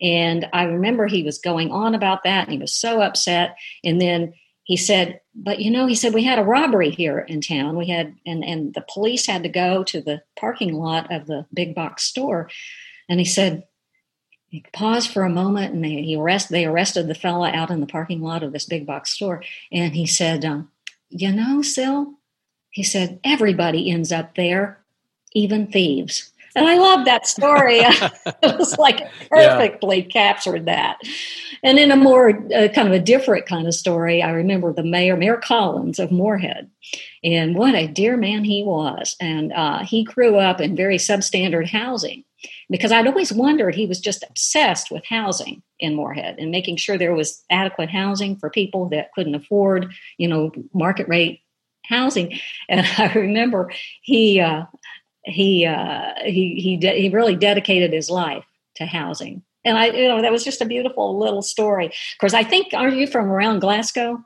And 0.01 0.49
I 0.53 0.65
remember 0.65 1.07
he 1.07 1.23
was 1.23 1.39
going 1.39 1.71
on 1.71 1.95
about 1.95 2.25
that 2.25 2.45
and 2.45 2.53
he 2.53 2.59
was 2.59 2.75
so 2.75 3.01
upset. 3.01 3.57
And 3.85 4.01
then 4.01 4.35
he 4.65 4.77
said, 4.77 5.21
but 5.35 5.61
you 5.61 5.71
know, 5.71 5.87
he 5.87 5.95
said, 5.95 6.15
we 6.15 6.25
had 6.25 6.39
a 6.39 6.45
robbery 6.45 6.91
here 6.91 7.19
in 7.19 7.41
town. 7.41 7.77
We 7.77 7.89
had, 7.89 8.15
and, 8.27 8.45
and 8.45 8.73
the 8.75 8.85
police 8.93 9.27
had 9.27 9.43
to 9.43 9.49
go 9.49 9.85
to 9.85 10.01
the 10.01 10.23
parking 10.39 10.75
lot 10.75 11.13
of 11.13 11.27
the 11.27 11.47
big 11.53 11.75
box 11.75 12.05
store. 12.05 12.51
And 13.09 13.19
he 13.19 13.27
said, 13.27 13.65
he 14.49 14.65
paused 14.73 15.11
for 15.11 15.23
a 15.23 15.31
moment 15.31 15.75
and 15.75 15.85
they, 15.85 16.03
he 16.03 16.17
arrest, 16.17 16.49
they 16.49 16.65
arrested 16.65 17.09
the 17.09 17.15
fella 17.15 17.51
out 17.51 17.71
in 17.71 17.81
the 17.81 17.87
parking 17.87 18.21
lot 18.21 18.43
of 18.43 18.53
this 18.53 18.65
big 18.65 18.87
box 18.87 19.11
store. 19.11 19.43
And 19.71 19.95
he 19.95 20.07
said, 20.07 20.45
um, 20.45 20.71
You 21.09 21.33
know, 21.33 21.63
Sil, 21.63 22.19
he 22.71 22.83
said, 22.83 23.21
everybody 23.25 23.91
ends 23.91 24.13
up 24.13 24.35
there, 24.37 24.79
even 25.33 25.67
thieves. 25.67 26.33
And 26.57 26.67
I 26.67 26.77
love 26.77 27.05
that 27.05 27.27
story. 27.27 27.79
it 27.81 28.59
was 28.59 28.79
like 28.79 29.07
perfectly 29.31 30.03
yeah. 30.03 30.09
captured 30.09 30.67
that. 30.67 30.99
And 31.63 31.79
in 31.79 31.91
a 31.91 31.97
more 31.97 32.31
uh, 32.31 32.69
kind 32.69 32.89
of 32.89 32.93
a 32.93 33.01
different 33.01 33.47
kind 33.47 33.67
of 33.67 33.75
story, 33.75 34.23
I 34.23 34.31
remember 34.31 34.73
the 34.73 34.83
mayor, 34.83 35.17
Mayor 35.17 35.37
Collins 35.37 35.99
of 35.99 36.11
Morehead. 36.11 36.71
And 37.23 37.55
what 37.55 37.75
a 37.75 37.87
dear 37.87 38.17
man 38.17 38.45
he 38.45 38.65
was. 38.65 39.15
And 39.21 39.53
uh, 39.53 39.85
he 39.85 40.05
grew 40.05 40.37
up 40.37 40.61
in 40.61 40.75
very 40.75 40.97
substandard 40.97 41.69
housing 41.69 42.25
because 42.71 42.93
I'd 42.93 43.07
always 43.07 43.33
wondered 43.33 43.75
he 43.75 43.87
was 43.87 44.01
just 44.01 44.25
obsessed 44.29 44.91
with 44.91 45.05
housing 45.05 45.63
in 45.79 45.95
Morehead 45.95 46.37
and 46.39 46.51
making 46.51 46.77
sure 46.77 46.97
there 46.97 47.15
was 47.15 47.45
adequate 47.51 47.91
housing 47.91 48.37
for 48.37 48.49
people 48.49 48.89
that 48.91 49.13
couldn't 49.13 49.35
afford, 49.35 49.93
you 50.17 50.29
know, 50.29 50.51
market 50.73 51.09
rate 51.09 51.43
housing. 51.85 52.39
And 52.69 52.87
I 52.99 53.13
remember 53.13 53.71
he 54.03 54.41
uh, 54.41 54.65
he 55.25 55.67
uh, 55.67 56.13
he 56.25 56.61
he 56.61 56.77
de- 56.77 57.01
he 57.01 57.09
really 57.09 57.37
dedicated 57.37 57.93
his 57.93 58.11
life 58.11 58.45
to 58.77 58.87
housing. 58.87 59.43
And 59.65 59.77
I, 59.77 59.87
you 59.89 60.09
know, 60.09 60.23
that 60.23 60.33
was 60.33 60.45
just 60.45 60.63
a 60.63 60.67
beautiful 60.67 61.19
little 61.19 61.43
story. 61.43 61.87
Of 61.87 62.19
course, 62.19 62.35
I 62.35 62.45
think, 62.45 62.73
aren't 62.73 62.97
you 62.97 63.07
from 63.07 63.27
around 63.27 63.61
Glasgow? 63.61 64.25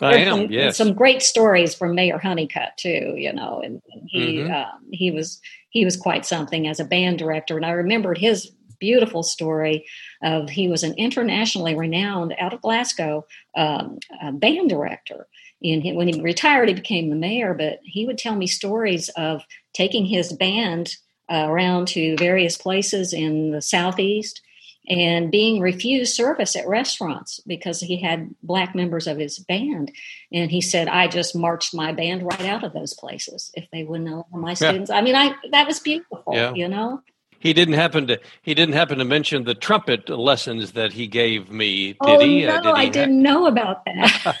I 0.00 0.16
am. 0.18 0.36
Some, 0.36 0.52
yes. 0.52 0.76
Some 0.76 0.94
great 0.94 1.22
stories 1.22 1.74
from 1.74 1.94
Mayor 1.94 2.18
Honeycutt 2.18 2.76
too. 2.76 3.14
You 3.16 3.32
know, 3.32 3.60
and 3.64 3.82
he 4.06 4.38
mm-hmm. 4.38 4.52
um, 4.52 4.80
he 4.92 5.10
was 5.10 5.40
he 5.70 5.84
was 5.84 5.96
quite 5.96 6.24
something 6.24 6.66
as 6.66 6.80
a 6.80 6.84
band 6.84 7.18
director. 7.18 7.56
And 7.56 7.66
I 7.66 7.70
remembered 7.70 8.18
his 8.18 8.50
beautiful 8.78 9.22
story 9.22 9.84
of 10.22 10.48
he 10.48 10.68
was 10.68 10.84
an 10.84 10.94
internationally 10.96 11.74
renowned 11.74 12.34
out 12.38 12.52
of 12.52 12.62
Glasgow 12.62 13.26
um, 13.56 13.98
band 14.34 14.68
director. 14.68 15.26
And 15.62 15.82
he, 15.82 15.92
when 15.92 16.08
he 16.08 16.20
retired, 16.20 16.68
he 16.68 16.74
became 16.74 17.10
the 17.10 17.16
mayor. 17.16 17.54
But 17.54 17.80
he 17.82 18.06
would 18.06 18.18
tell 18.18 18.36
me 18.36 18.46
stories 18.46 19.08
of 19.10 19.42
taking 19.72 20.06
his 20.06 20.32
band 20.32 20.96
uh, 21.30 21.46
around 21.48 21.88
to 21.88 22.16
various 22.16 22.56
places 22.56 23.12
in 23.12 23.50
the 23.50 23.62
southeast 23.62 24.40
and 24.88 25.30
being 25.30 25.60
refused 25.60 26.14
service 26.14 26.56
at 26.56 26.66
restaurants 26.66 27.40
because 27.46 27.80
he 27.80 28.00
had 28.00 28.34
black 28.42 28.74
members 28.74 29.06
of 29.06 29.18
his 29.18 29.38
band. 29.38 29.92
And 30.32 30.50
he 30.50 30.60
said, 30.60 30.88
I 30.88 31.08
just 31.08 31.36
marched 31.36 31.74
my 31.74 31.92
band 31.92 32.22
right 32.22 32.46
out 32.46 32.64
of 32.64 32.72
those 32.72 32.94
places 32.94 33.50
if 33.54 33.68
they 33.70 33.84
wouldn't 33.84 34.08
allow 34.08 34.26
my 34.32 34.54
students. 34.54 34.90
Yeah. 34.90 34.96
I 34.96 35.02
mean, 35.02 35.14
I 35.14 35.34
that 35.50 35.66
was 35.66 35.80
beautiful, 35.80 36.32
yeah. 36.32 36.54
you 36.54 36.68
know. 36.68 37.02
He 37.40 37.52
didn't 37.52 37.74
happen 37.74 38.08
to 38.08 38.20
he 38.42 38.54
didn't 38.54 38.74
happen 38.74 38.98
to 38.98 39.04
mention 39.04 39.44
the 39.44 39.54
trumpet 39.54 40.08
lessons 40.08 40.72
that 40.72 40.92
he 40.92 41.06
gave 41.06 41.50
me, 41.50 41.92
did 41.92 41.96
oh, 42.00 42.20
he? 42.20 42.44
No, 42.44 42.56
uh, 42.56 42.60
did 42.60 42.76
he 42.76 42.82
I 42.82 42.88
didn't 42.88 43.22
know 43.22 43.46
about 43.46 43.84
that. 43.84 44.36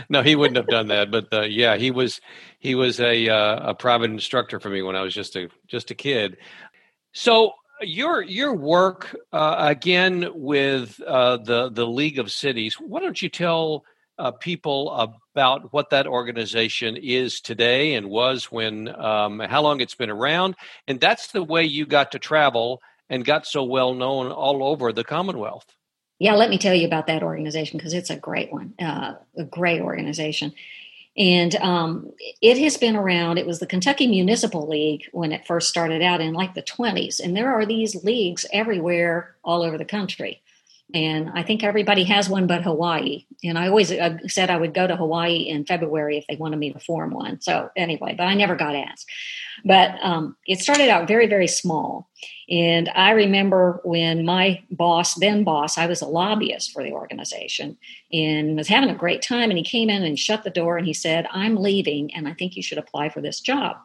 no, 0.08 0.22
he 0.22 0.36
wouldn't 0.36 0.56
have 0.56 0.68
done 0.68 0.88
that. 0.88 1.10
But 1.10 1.32
uh, 1.32 1.42
yeah, 1.42 1.76
he 1.76 1.90
was 1.90 2.20
he 2.58 2.74
was 2.74 3.00
a 3.00 3.28
uh, 3.28 3.70
a 3.70 3.74
private 3.74 4.10
instructor 4.10 4.60
for 4.60 4.70
me 4.70 4.82
when 4.82 4.96
I 4.96 5.02
was 5.02 5.14
just 5.14 5.36
a 5.36 5.48
just 5.66 5.90
a 5.90 5.94
kid. 5.94 6.36
So 7.12 7.52
your 7.80 8.22
your 8.22 8.54
work 8.54 9.16
uh, 9.32 9.56
again 9.58 10.28
with 10.34 11.00
uh, 11.04 11.38
the 11.38 11.70
the 11.70 11.86
League 11.86 12.18
of 12.18 12.30
Cities. 12.30 12.74
Why 12.74 13.00
don't 13.00 13.20
you 13.20 13.28
tell 13.28 13.84
uh, 14.18 14.32
people 14.32 14.90
about 15.34 15.72
what 15.72 15.90
that 15.90 16.06
organization 16.06 16.96
is 16.96 17.40
today 17.40 17.94
and 17.94 18.08
was 18.08 18.46
when 18.46 18.88
um, 19.00 19.40
how 19.40 19.62
long 19.62 19.80
it's 19.80 19.94
been 19.94 20.10
around, 20.10 20.56
and 20.86 21.00
that's 21.00 21.28
the 21.28 21.42
way 21.42 21.64
you 21.64 21.86
got 21.86 22.12
to 22.12 22.18
travel 22.18 22.80
and 23.08 23.24
got 23.24 23.46
so 23.46 23.64
well 23.64 23.94
known 23.94 24.30
all 24.30 24.62
over 24.62 24.92
the 24.92 25.04
Commonwealth. 25.04 25.66
Yeah, 26.18 26.34
let 26.34 26.50
me 26.50 26.58
tell 26.58 26.74
you 26.74 26.86
about 26.86 27.06
that 27.06 27.22
organization 27.22 27.78
because 27.78 27.94
it's 27.94 28.10
a 28.10 28.16
great 28.16 28.52
one, 28.52 28.74
uh, 28.80 29.14
a 29.36 29.44
great 29.44 29.80
organization. 29.80 30.52
And 31.16 31.54
um, 31.56 32.12
it 32.40 32.58
has 32.58 32.76
been 32.76 32.94
around. 32.94 33.38
It 33.38 33.46
was 33.46 33.58
the 33.58 33.66
Kentucky 33.66 34.06
Municipal 34.06 34.68
League 34.68 35.04
when 35.12 35.32
it 35.32 35.46
first 35.46 35.68
started 35.68 36.00
out 36.00 36.20
in 36.20 36.32
like 36.32 36.54
the 36.54 36.62
20s. 36.62 37.18
And 37.18 37.36
there 37.36 37.52
are 37.52 37.66
these 37.66 38.04
leagues 38.04 38.46
everywhere 38.52 39.36
all 39.42 39.62
over 39.62 39.76
the 39.76 39.84
country. 39.84 40.42
And 40.94 41.30
I 41.34 41.42
think 41.42 41.62
everybody 41.62 42.04
has 42.04 42.30
one 42.30 42.46
but 42.46 42.62
Hawaii. 42.62 43.26
And 43.44 43.58
I 43.58 43.68
always 43.68 43.92
uh, 43.92 44.16
said 44.26 44.48
I 44.48 44.56
would 44.56 44.72
go 44.72 44.86
to 44.86 44.96
Hawaii 44.96 45.36
in 45.36 45.66
February 45.66 46.16
if 46.16 46.26
they 46.26 46.36
wanted 46.36 46.58
me 46.58 46.72
to 46.72 46.80
form 46.80 47.10
one. 47.10 47.40
So, 47.40 47.70
anyway, 47.76 48.14
but 48.16 48.24
I 48.24 48.34
never 48.34 48.56
got 48.56 48.74
asked. 48.74 49.06
But 49.64 50.02
um, 50.02 50.36
it 50.46 50.60
started 50.60 50.88
out 50.88 51.06
very, 51.06 51.26
very 51.26 51.48
small. 51.48 52.08
And 52.50 52.88
I 52.94 53.10
remember 53.10 53.80
when 53.84 54.24
my 54.24 54.62
boss, 54.70 55.14
then 55.14 55.44
boss, 55.44 55.76
I 55.76 55.86
was 55.86 56.00
a 56.00 56.06
lobbyist 56.06 56.72
for 56.72 56.82
the 56.82 56.92
organization 56.92 57.76
and 58.12 58.56
was 58.56 58.68
having 58.68 58.88
a 58.88 58.94
great 58.94 59.20
time. 59.20 59.50
And 59.50 59.58
he 59.58 59.64
came 59.64 59.90
in 59.90 60.02
and 60.02 60.18
shut 60.18 60.44
the 60.44 60.50
door 60.50 60.78
and 60.78 60.86
he 60.86 60.94
said, 60.94 61.26
I'm 61.30 61.56
leaving 61.56 62.14
and 62.14 62.26
I 62.26 62.32
think 62.32 62.56
you 62.56 62.62
should 62.62 62.78
apply 62.78 63.10
for 63.10 63.20
this 63.20 63.40
job. 63.40 63.76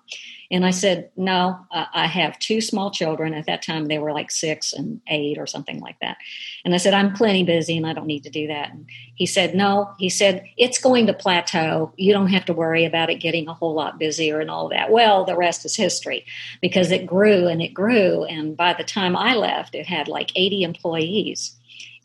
And 0.53 0.65
I 0.65 0.69
said, 0.69 1.09
No, 1.17 1.57
I 1.71 2.05
have 2.05 2.37
two 2.37 2.61
small 2.61 2.91
children. 2.91 3.33
At 3.33 3.47
that 3.47 3.63
time, 3.63 3.85
they 3.85 3.97
were 3.97 4.11
like 4.11 4.29
six 4.29 4.71
and 4.71 5.01
eight 5.07 5.39
or 5.39 5.47
something 5.47 5.79
like 5.79 5.99
that. 6.01 6.17
And 6.63 6.75
I 6.75 6.77
said, 6.77 6.93
I'm 6.93 7.13
plenty 7.13 7.43
busy 7.43 7.75
and 7.75 7.87
I 7.87 7.93
don't 7.93 8.05
need 8.05 8.23
to 8.25 8.29
do 8.29 8.45
that. 8.47 8.71
And 8.71 8.85
he 9.15 9.25
said, 9.25 9.55
No, 9.55 9.91
he 9.97 10.09
said, 10.09 10.45
It's 10.55 10.79
going 10.79 11.07
to 11.07 11.13
plateau. 11.13 11.91
You 11.97 12.13
don't 12.13 12.27
have 12.27 12.45
to 12.45 12.53
worry 12.53 12.85
about 12.85 13.09
it 13.09 13.15
getting 13.15 13.47
a 13.47 13.53
whole 13.53 13.73
lot 13.73 13.97
busier 13.97 14.39
and 14.39 14.51
all 14.51 14.69
that. 14.69 14.91
Well, 14.91 15.25
the 15.25 15.35
rest 15.35 15.65
is 15.65 15.75
history 15.75 16.23
because 16.61 16.91
it 16.91 17.07
grew 17.07 17.47
and 17.47 17.59
it 17.59 17.73
grew. 17.73 18.22
And 18.25 18.55
by 18.55 18.73
the 18.73 18.83
time 18.83 19.15
I 19.15 19.35
left, 19.35 19.75
it 19.75 19.85
had 19.85 20.07
like 20.07 20.31
80 20.35 20.63
employees. 20.63 21.55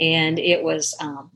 And 0.00 0.38
it 0.38 0.62
was 0.62 0.96
um, 1.00 1.30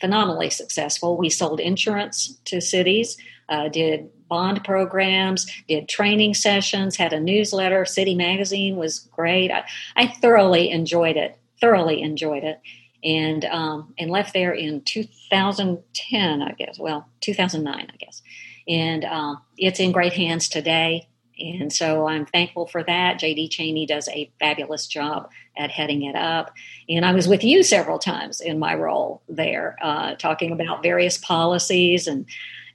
phenomenally 0.00 0.50
successful. 0.50 1.16
We 1.16 1.30
sold 1.30 1.60
insurance 1.60 2.38
to 2.46 2.60
cities, 2.60 3.16
uh, 3.48 3.68
did 3.68 4.10
bond 4.28 4.64
programs, 4.64 5.46
did 5.68 5.88
training 5.88 6.34
sessions, 6.34 6.96
had 6.96 7.12
a 7.12 7.20
newsletter. 7.20 7.84
City 7.84 8.14
Magazine 8.14 8.76
was 8.76 8.98
great. 8.98 9.50
I, 9.50 9.64
I 9.96 10.08
thoroughly 10.08 10.70
enjoyed 10.70 11.16
it. 11.16 11.38
Thoroughly 11.60 12.02
enjoyed 12.02 12.44
it, 12.44 12.60
and 13.02 13.44
um, 13.46 13.94
and 13.96 14.10
left 14.10 14.34
there 14.34 14.52
in 14.52 14.82
2010, 14.82 16.42
I 16.42 16.52
guess. 16.52 16.78
Well, 16.78 17.08
2009, 17.20 17.74
I 17.74 17.96
guess. 17.96 18.22
And 18.66 19.04
um, 19.04 19.40
it's 19.56 19.80
in 19.80 19.92
great 19.92 20.12
hands 20.12 20.48
today. 20.48 21.08
And 21.38 21.72
so 21.72 22.06
I'm 22.06 22.26
thankful 22.26 22.66
for 22.66 22.82
that. 22.84 23.20
JD 23.20 23.50
Chaney 23.50 23.86
does 23.86 24.08
a 24.08 24.30
fabulous 24.38 24.86
job 24.86 25.30
at 25.56 25.70
heading 25.70 26.02
it 26.04 26.16
up. 26.16 26.52
And 26.88 27.04
I 27.04 27.12
was 27.12 27.28
with 27.28 27.44
you 27.44 27.62
several 27.62 27.98
times 27.98 28.40
in 28.40 28.58
my 28.58 28.74
role 28.74 29.22
there, 29.28 29.76
uh, 29.82 30.14
talking 30.14 30.52
about 30.52 30.82
various 30.82 31.18
policies 31.18 32.06
and 32.06 32.26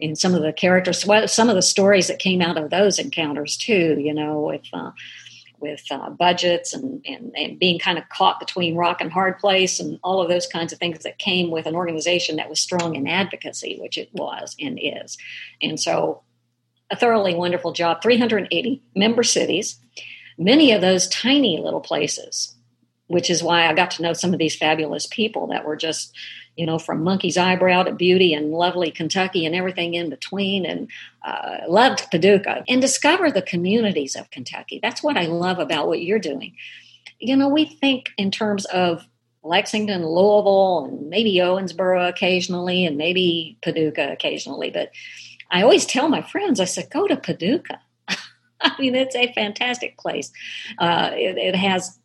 and 0.01 0.17
some 0.17 0.33
of 0.33 0.41
the 0.41 0.53
characters, 0.53 1.05
some 1.29 1.49
of 1.49 1.55
the 1.55 1.61
stories 1.61 2.07
that 2.07 2.19
came 2.19 2.41
out 2.41 2.57
of 2.57 2.69
those 2.69 2.99
encounters 2.99 3.57
too. 3.57 3.97
You 3.99 4.13
know, 4.13 4.39
with 4.39 4.63
uh, 4.71 4.91
with 5.59 5.83
uh, 5.91 6.09
budgets 6.09 6.73
and, 6.73 7.03
and, 7.05 7.33
and 7.35 7.59
being 7.59 7.79
kind 7.79 7.97
of 7.97 8.07
caught 8.09 8.39
between 8.39 8.75
rock 8.75 9.01
and 9.01 9.11
hard 9.11 9.37
place 9.39 9.79
and 9.79 9.99
all 10.03 10.21
of 10.21 10.29
those 10.29 10.47
kinds 10.47 10.73
of 10.73 10.79
things 10.79 10.99
that 10.99 11.17
came 11.19 11.51
with 11.51 11.65
an 11.65 11.75
organization 11.75 12.37
that 12.37 12.49
was 12.49 12.59
strong 12.59 12.95
in 12.95 13.07
advocacy, 13.07 13.77
which 13.79 13.97
it 13.97 14.09
was 14.13 14.55
and 14.59 14.79
is. 14.81 15.17
And 15.61 15.79
so, 15.79 16.21
a 16.91 16.95
thoroughly 16.95 17.35
wonderful 17.35 17.73
job. 17.73 18.01
380 18.01 18.81
member 18.95 19.23
cities, 19.23 19.79
many 20.37 20.71
of 20.71 20.81
those 20.81 21.07
tiny 21.07 21.59
little 21.59 21.81
places 21.81 22.55
which 23.07 23.31
is 23.31 23.41
why 23.41 23.65
I 23.65 23.73
got 23.73 23.89
to 23.91 24.03
know 24.03 24.13
some 24.13 24.33
of 24.33 24.39
these 24.39 24.55
fabulous 24.55 25.07
people 25.07 25.47
that 25.47 25.65
were 25.65 25.75
just 25.75 26.15
you 26.59 26.65
know, 26.65 26.77
from 26.77 27.05
Monkey's 27.05 27.37
Eyebrow 27.37 27.83
to 27.83 27.93
Beauty 27.93 28.33
and 28.33 28.51
lovely 28.51 28.91
Kentucky 28.91 29.45
and 29.45 29.55
everything 29.55 29.93
in 29.93 30.09
between, 30.09 30.65
and 30.65 30.89
uh, 31.23 31.59
loved 31.69 32.11
Paducah 32.11 32.65
and 32.67 32.81
discover 32.81 33.31
the 33.31 33.41
communities 33.41 34.13
of 34.13 34.29
Kentucky. 34.29 34.77
That's 34.83 35.01
what 35.01 35.15
I 35.15 35.27
love 35.27 35.59
about 35.59 35.87
what 35.87 36.01
you're 36.01 36.19
doing. 36.19 36.57
You 37.17 37.37
know, 37.37 37.47
we 37.47 37.63
think 37.63 38.09
in 38.17 38.29
terms 38.29 38.65
of 38.65 39.07
Lexington, 39.41 40.05
Louisville, 40.05 40.83
and 40.89 41.09
maybe 41.09 41.35
Owensboro 41.35 42.09
occasionally, 42.09 42.85
and 42.85 42.97
maybe 42.97 43.57
Paducah 43.61 44.11
occasionally, 44.11 44.69
but 44.69 44.91
I 45.51 45.63
always 45.63 45.85
tell 45.85 46.09
my 46.09 46.21
friends, 46.21 46.59
I 46.59 46.65
said, 46.65 46.89
go 46.89 47.07
to 47.07 47.17
Paducah. 47.17 47.81
I 48.61 48.75
mean, 48.79 48.95
it's 48.95 49.15
a 49.15 49.33
fantastic 49.33 49.97
place. 49.97 50.31
Uh, 50.77 51.11
it, 51.13 51.37
it, 51.37 51.55
has 51.55 51.97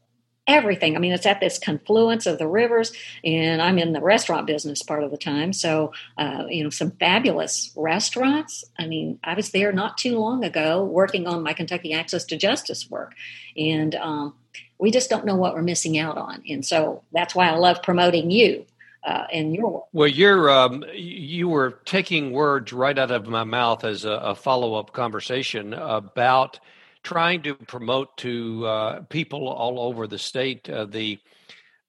everything. 0.46 0.94
I 0.94 0.98
mean, 0.98 1.12
it's 1.12 1.26
at 1.26 1.40
this 1.40 1.58
confluence 1.58 2.26
of 2.26 2.38
the 2.38 2.46
rivers, 2.46 2.92
and 3.24 3.60
I'm 3.60 3.78
in 3.78 3.92
the 3.92 4.00
restaurant 4.00 4.46
business 4.46 4.82
part 4.82 5.02
of 5.02 5.10
the 5.10 5.16
time. 5.16 5.52
So, 5.52 5.92
uh, 6.18 6.44
you 6.48 6.62
know, 6.62 6.70
some 6.70 6.92
fabulous 6.92 7.72
restaurants. 7.76 8.64
I 8.78 8.86
mean, 8.86 9.18
I 9.24 9.34
was 9.34 9.50
there 9.50 9.72
not 9.72 9.98
too 9.98 10.18
long 10.18 10.44
ago 10.44 10.84
working 10.84 11.26
on 11.26 11.42
my 11.42 11.54
Kentucky 11.54 11.92
Access 11.92 12.24
to 12.26 12.36
Justice 12.36 12.90
work, 12.90 13.14
and 13.56 13.94
um, 13.94 14.34
we 14.78 14.90
just 14.90 15.10
don't 15.10 15.24
know 15.24 15.36
what 15.36 15.54
we're 15.54 15.62
missing 15.62 15.98
out 15.98 16.18
on. 16.18 16.42
And 16.48 16.64
so 16.64 17.02
that's 17.12 17.34
why 17.34 17.48
I 17.48 17.56
love 17.56 17.82
promoting 17.82 18.30
you. 18.30 18.66
Uh, 19.04 19.26
and 19.32 19.54
your 19.54 19.70
work. 19.70 19.84
Well, 19.92 20.08
you're 20.08 20.50
um, 20.50 20.82
you 20.94 21.48
were 21.48 21.80
taking 21.84 22.32
words 22.32 22.72
right 22.72 22.98
out 22.98 23.10
of 23.10 23.26
my 23.26 23.44
mouth 23.44 23.84
as 23.84 24.06
a, 24.06 24.12
a 24.12 24.34
follow 24.34 24.74
up 24.74 24.92
conversation 24.92 25.74
about 25.74 26.58
trying 27.02 27.42
to 27.42 27.54
promote 27.54 28.16
to 28.16 28.66
uh, 28.66 29.00
people 29.02 29.46
all 29.46 29.78
over 29.78 30.06
the 30.06 30.18
state 30.18 30.68
uh, 30.70 30.86
the 30.86 31.18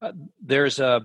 uh, 0.01 0.11
there's 0.41 0.79
a 0.79 1.03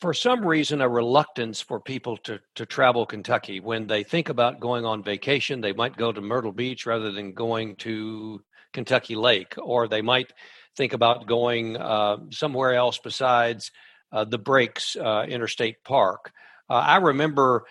for 0.00 0.12
some 0.12 0.44
reason 0.44 0.82
a 0.82 0.88
reluctance 0.88 1.62
for 1.62 1.80
people 1.80 2.18
to 2.18 2.38
to 2.54 2.66
travel 2.66 3.06
Kentucky 3.06 3.58
when 3.58 3.86
they 3.86 4.04
think 4.04 4.28
about 4.28 4.60
going 4.60 4.84
on 4.84 5.02
vacation 5.02 5.62
they 5.62 5.72
might 5.72 5.96
go 5.96 6.12
to 6.12 6.20
Myrtle 6.20 6.52
Beach 6.52 6.84
rather 6.84 7.10
than 7.10 7.32
going 7.32 7.76
to 7.76 8.42
Kentucky 8.74 9.16
Lake 9.16 9.54
or 9.56 9.88
they 9.88 10.02
might 10.02 10.30
think 10.76 10.92
about 10.92 11.26
going 11.26 11.78
uh, 11.78 12.18
somewhere 12.30 12.74
else 12.74 12.98
besides 12.98 13.70
uh, 14.12 14.24
the 14.24 14.38
Breaks 14.38 14.96
uh, 14.96 15.24
Interstate 15.28 15.82
Park 15.84 16.32
I 16.72 16.96
remember 16.96 17.64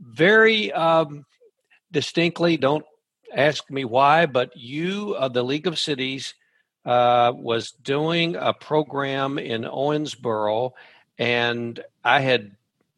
very 0.00 0.72
um, 0.72 1.24
distinctly 1.92 2.56
don't 2.56 2.84
ask 3.34 3.70
me 3.70 3.84
why, 3.84 4.26
but 4.26 4.56
you, 4.56 5.14
uh, 5.18 5.28
the 5.28 5.42
League 5.42 5.66
of 5.66 5.78
Cities, 5.78 6.34
uh, 6.84 7.32
was 7.34 7.72
doing 7.72 8.36
a 8.36 8.52
program 8.52 9.38
in 9.38 9.62
Owensboro, 9.62 10.72
and 11.18 11.80
I 12.04 12.20
had 12.20 12.52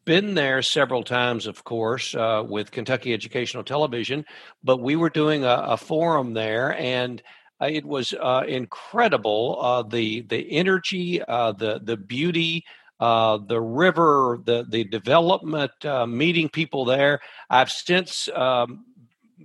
been 0.05 0.33
there 0.33 0.61
several 0.61 1.03
times, 1.03 1.45
of 1.45 1.63
course, 1.63 2.15
uh, 2.15 2.43
with 2.47 2.71
Kentucky 2.71 3.13
Educational 3.13 3.63
Television, 3.63 4.25
but 4.63 4.79
we 4.79 4.95
were 4.95 5.09
doing 5.09 5.43
a, 5.43 5.63
a 5.67 5.77
forum 5.77 6.33
there, 6.33 6.75
and 6.77 7.21
uh, 7.59 7.65
it 7.65 7.85
was 7.85 8.13
uh, 8.13 8.43
incredible. 8.47 9.57
Uh, 9.61 9.83
the 9.83 10.21
the 10.21 10.51
energy, 10.51 11.21
uh, 11.21 11.51
the 11.51 11.81
the 11.83 11.97
beauty, 11.97 12.63
uh, 13.01 13.39
the 13.47 13.59
river, 13.59 14.39
the 14.45 14.63
the 14.69 14.83
development, 14.83 15.71
uh, 15.83 16.05
meeting 16.05 16.47
people 16.47 16.85
there. 16.85 17.19
I've 17.49 17.71
since 17.71 18.29
um, 18.29 18.85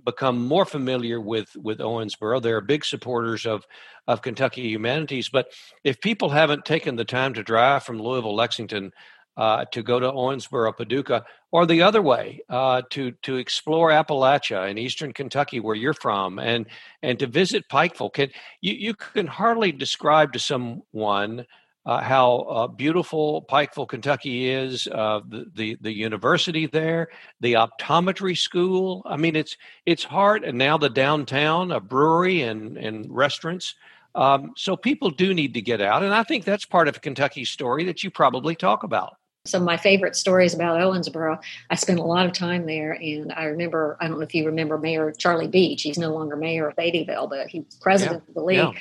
become 0.05 0.47
more 0.47 0.63
familiar 0.63 1.19
with 1.19 1.55
with 1.55 1.79
Owensboro. 1.79 2.41
They're 2.41 2.61
big 2.61 2.85
supporters 2.85 3.47
of 3.47 3.65
of 4.07 4.21
Kentucky 4.21 4.69
Humanities. 4.69 5.29
But 5.29 5.47
if 5.83 5.99
people 5.99 6.29
haven't 6.29 6.65
taken 6.65 6.95
the 6.95 7.03
time 7.03 7.33
to 7.33 7.43
drive 7.43 7.83
from 7.83 7.99
Louisville, 7.99 8.35
Lexington, 8.35 8.91
uh, 9.37 9.65
to 9.71 9.81
go 9.81 9.99
to 9.99 10.11
Owensboro, 10.11 10.77
Paducah, 10.77 11.25
or 11.51 11.65
the 11.65 11.81
other 11.81 12.01
way 12.03 12.41
uh, 12.49 12.83
to 12.91 13.11
to 13.23 13.37
explore 13.37 13.89
Appalachia 13.89 14.69
and 14.69 14.77
Eastern 14.77 15.13
Kentucky, 15.13 15.59
where 15.59 15.75
you're 15.75 15.93
from, 15.93 16.37
and 16.37 16.67
and 17.01 17.17
to 17.17 17.25
visit 17.25 17.69
Pikeville, 17.69 18.13
can 18.13 18.29
you 18.61 18.73
you 18.73 18.93
can 18.93 19.25
hardly 19.25 19.71
describe 19.71 20.31
to 20.33 20.39
someone 20.39 21.47
uh, 21.87 22.01
how 22.01 22.39
uh, 22.39 22.67
beautiful 22.67 23.45
Pikeville, 23.49 23.87
Kentucky 23.87 24.49
is, 24.49 24.87
uh, 24.87 25.21
the, 25.25 25.45
the, 25.55 25.77
the 25.79 25.93
university 25.93 26.67
there, 26.67 27.07
the 27.39 27.53
optometry 27.53 28.37
school. 28.37 29.01
I 29.05 29.15
mean, 29.15 29.37
it's 29.37 29.55
it's 29.85 30.03
hard, 30.03 30.43
and 30.43 30.57
now 30.57 30.77
the 30.77 30.89
downtown, 30.89 31.71
a 31.71 31.79
brewery 31.79 32.41
and 32.41 32.77
and 32.77 33.07
restaurants. 33.09 33.73
Um, 34.15 34.51
so 34.57 34.75
people 34.75 35.11
do 35.11 35.33
need 35.33 35.53
to 35.53 35.61
get 35.61 35.79
out, 35.79 36.03
and 36.03 36.13
I 36.13 36.23
think 36.23 36.43
that's 36.43 36.65
part 36.65 36.89
of 36.89 37.01
Kentucky's 37.01 37.49
story 37.49 37.85
that 37.85 38.03
you 38.03 38.11
probably 38.11 38.55
talk 38.55 38.83
about 38.83 39.15
some 39.47 39.61
of 39.61 39.65
my 39.65 39.77
favorite 39.77 40.15
stories 40.15 40.53
about 40.53 40.79
Owensboro. 40.79 41.41
I 41.69 41.75
spent 41.75 41.99
a 41.99 42.03
lot 42.03 42.25
of 42.25 42.33
time 42.33 42.65
there, 42.65 42.93
and 42.93 43.31
I 43.33 43.45
remember, 43.45 43.97
I 43.99 44.07
don't 44.07 44.17
know 44.17 44.25
if 44.25 44.35
you 44.35 44.45
remember 44.45 44.77
Mayor 44.77 45.11
Charlie 45.11 45.47
Beach. 45.47 45.83
He's 45.83 45.97
no 45.97 46.13
longer 46.13 46.35
mayor 46.35 46.67
of 46.67 46.75
Beattyville, 46.75 47.29
but 47.29 47.47
he's 47.47 47.63
president 47.81 48.23
yeah. 48.25 48.29
of 48.29 48.33
the 48.33 48.43
league. 48.43 48.57
Yeah. 48.57 48.71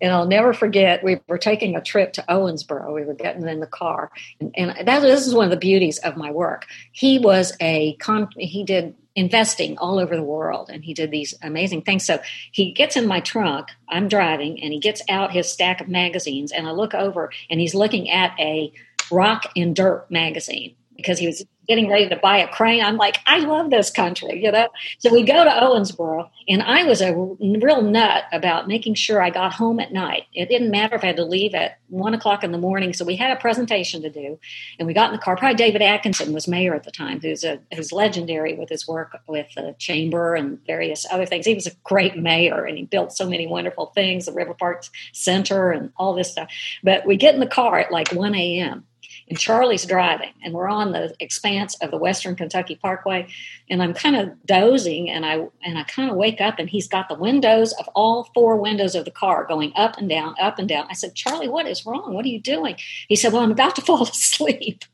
And 0.00 0.12
I'll 0.12 0.26
never 0.26 0.52
forget, 0.52 1.04
we 1.04 1.20
were 1.28 1.38
taking 1.38 1.76
a 1.76 1.80
trip 1.80 2.12
to 2.14 2.24
Owensboro. 2.28 2.92
We 2.92 3.04
were 3.04 3.14
getting 3.14 3.46
in 3.46 3.60
the 3.60 3.66
car. 3.66 4.10
And, 4.40 4.52
and 4.58 4.88
that, 4.88 5.00
this 5.00 5.26
is 5.26 5.34
one 5.34 5.44
of 5.44 5.50
the 5.50 5.56
beauties 5.56 5.98
of 5.98 6.16
my 6.16 6.30
work. 6.30 6.66
He 6.90 7.20
was 7.20 7.52
a, 7.60 7.94
con, 7.94 8.28
he 8.36 8.64
did 8.64 8.96
investing 9.14 9.76
all 9.78 9.98
over 9.98 10.16
the 10.16 10.22
world 10.22 10.70
and 10.70 10.84
he 10.84 10.94
did 10.94 11.10
these 11.10 11.34
amazing 11.42 11.82
things 11.82 12.04
so 12.04 12.18
he 12.50 12.72
gets 12.72 12.96
in 12.96 13.06
my 13.06 13.20
trunk 13.20 13.68
i'm 13.90 14.08
driving 14.08 14.62
and 14.62 14.72
he 14.72 14.78
gets 14.78 15.02
out 15.08 15.30
his 15.30 15.50
stack 15.50 15.82
of 15.82 15.88
magazines 15.88 16.50
and 16.50 16.66
i 16.66 16.70
look 16.70 16.94
over 16.94 17.30
and 17.50 17.60
he's 17.60 17.74
looking 17.74 18.08
at 18.08 18.32
a 18.40 18.72
Rock 19.12 19.50
and 19.56 19.76
Dirt 19.76 20.10
magazine 20.10 20.74
because 20.96 21.18
he 21.18 21.26
was 21.26 21.44
getting 21.68 21.88
ready 21.88 22.08
to 22.08 22.16
buy 22.16 22.38
a 22.38 22.48
crane. 22.48 22.82
I'm 22.82 22.96
like, 22.96 23.18
I 23.24 23.38
love 23.38 23.70
this 23.70 23.90
country, 23.90 24.42
you 24.42 24.50
know? 24.50 24.68
So 24.98 25.12
we 25.12 25.22
go 25.22 25.44
to 25.44 25.50
Owensboro, 25.50 26.28
and 26.48 26.62
I 26.62 26.84
was 26.84 27.00
a 27.00 27.14
real 27.14 27.82
nut 27.82 28.24
about 28.32 28.66
making 28.66 28.94
sure 28.94 29.22
I 29.22 29.30
got 29.30 29.52
home 29.52 29.78
at 29.78 29.92
night. 29.92 30.24
It 30.34 30.48
didn't 30.48 30.70
matter 30.70 30.96
if 30.96 31.04
I 31.04 31.08
had 31.08 31.16
to 31.16 31.24
leave 31.24 31.54
at 31.54 31.78
one 31.88 32.14
o'clock 32.14 32.42
in 32.42 32.50
the 32.50 32.58
morning. 32.58 32.92
So 32.92 33.04
we 33.04 33.16
had 33.16 33.36
a 33.36 33.40
presentation 33.40 34.02
to 34.02 34.10
do, 34.10 34.38
and 34.78 34.88
we 34.88 34.94
got 34.94 35.10
in 35.10 35.16
the 35.16 35.22
car. 35.22 35.36
Probably 35.36 35.54
David 35.56 35.82
Adkisson 35.82 36.32
was 36.32 36.48
mayor 36.48 36.74
at 36.74 36.82
the 36.82 36.90
time, 36.90 37.20
who's 37.20 37.44
a 37.44 37.60
who's 37.74 37.92
legendary 37.92 38.54
with 38.54 38.68
his 38.68 38.88
work 38.88 39.16
with 39.28 39.46
the 39.54 39.76
chamber 39.78 40.34
and 40.34 40.64
various 40.66 41.06
other 41.12 41.26
things. 41.26 41.46
He 41.46 41.54
was 41.54 41.68
a 41.68 41.74
great 41.84 42.16
mayor, 42.16 42.64
and 42.64 42.76
he 42.76 42.84
built 42.84 43.12
so 43.12 43.28
many 43.28 43.46
wonderful 43.46 43.86
things, 43.94 44.26
the 44.26 44.32
River 44.32 44.54
Parks 44.54 44.90
Center 45.12 45.70
and 45.70 45.92
all 45.96 46.12
this 46.14 46.32
stuff. 46.32 46.50
But 46.82 47.06
we 47.06 47.16
get 47.16 47.34
in 47.34 47.40
the 47.40 47.46
car 47.46 47.78
at 47.78 47.92
like 47.92 48.12
1 48.12 48.34
a.m 48.34 48.84
and 49.32 49.38
Charlie's 49.38 49.86
driving, 49.86 50.28
and 50.44 50.52
we're 50.52 50.68
on 50.68 50.92
the 50.92 51.14
expanse 51.18 51.74
of 51.76 51.90
the 51.90 51.96
Western 51.96 52.36
Kentucky 52.36 52.76
Parkway, 52.76 53.26
and 53.70 53.82
I'm 53.82 53.94
kind 53.94 54.14
of 54.14 54.28
dozing, 54.44 55.08
and 55.08 55.24
I 55.24 55.46
and 55.64 55.78
I 55.78 55.84
kind 55.84 56.10
of 56.10 56.18
wake 56.18 56.42
up, 56.42 56.58
and 56.58 56.68
he's 56.68 56.86
got 56.86 57.08
the 57.08 57.14
windows 57.14 57.72
of 57.80 57.88
all 57.94 58.28
four 58.34 58.58
windows 58.58 58.94
of 58.94 59.06
the 59.06 59.10
car 59.10 59.46
going 59.46 59.72
up 59.74 59.96
and 59.96 60.06
down, 60.06 60.34
up 60.38 60.58
and 60.58 60.68
down. 60.68 60.86
I 60.90 60.92
said, 60.92 61.14
Charlie, 61.14 61.48
what 61.48 61.66
is 61.66 61.86
wrong? 61.86 62.12
What 62.12 62.26
are 62.26 62.28
you 62.28 62.42
doing? 62.42 62.76
He 63.08 63.16
said, 63.16 63.32
Well, 63.32 63.40
I'm 63.40 63.52
about 63.52 63.74
to 63.76 63.80
fall 63.86 64.02
asleep. 64.02 64.84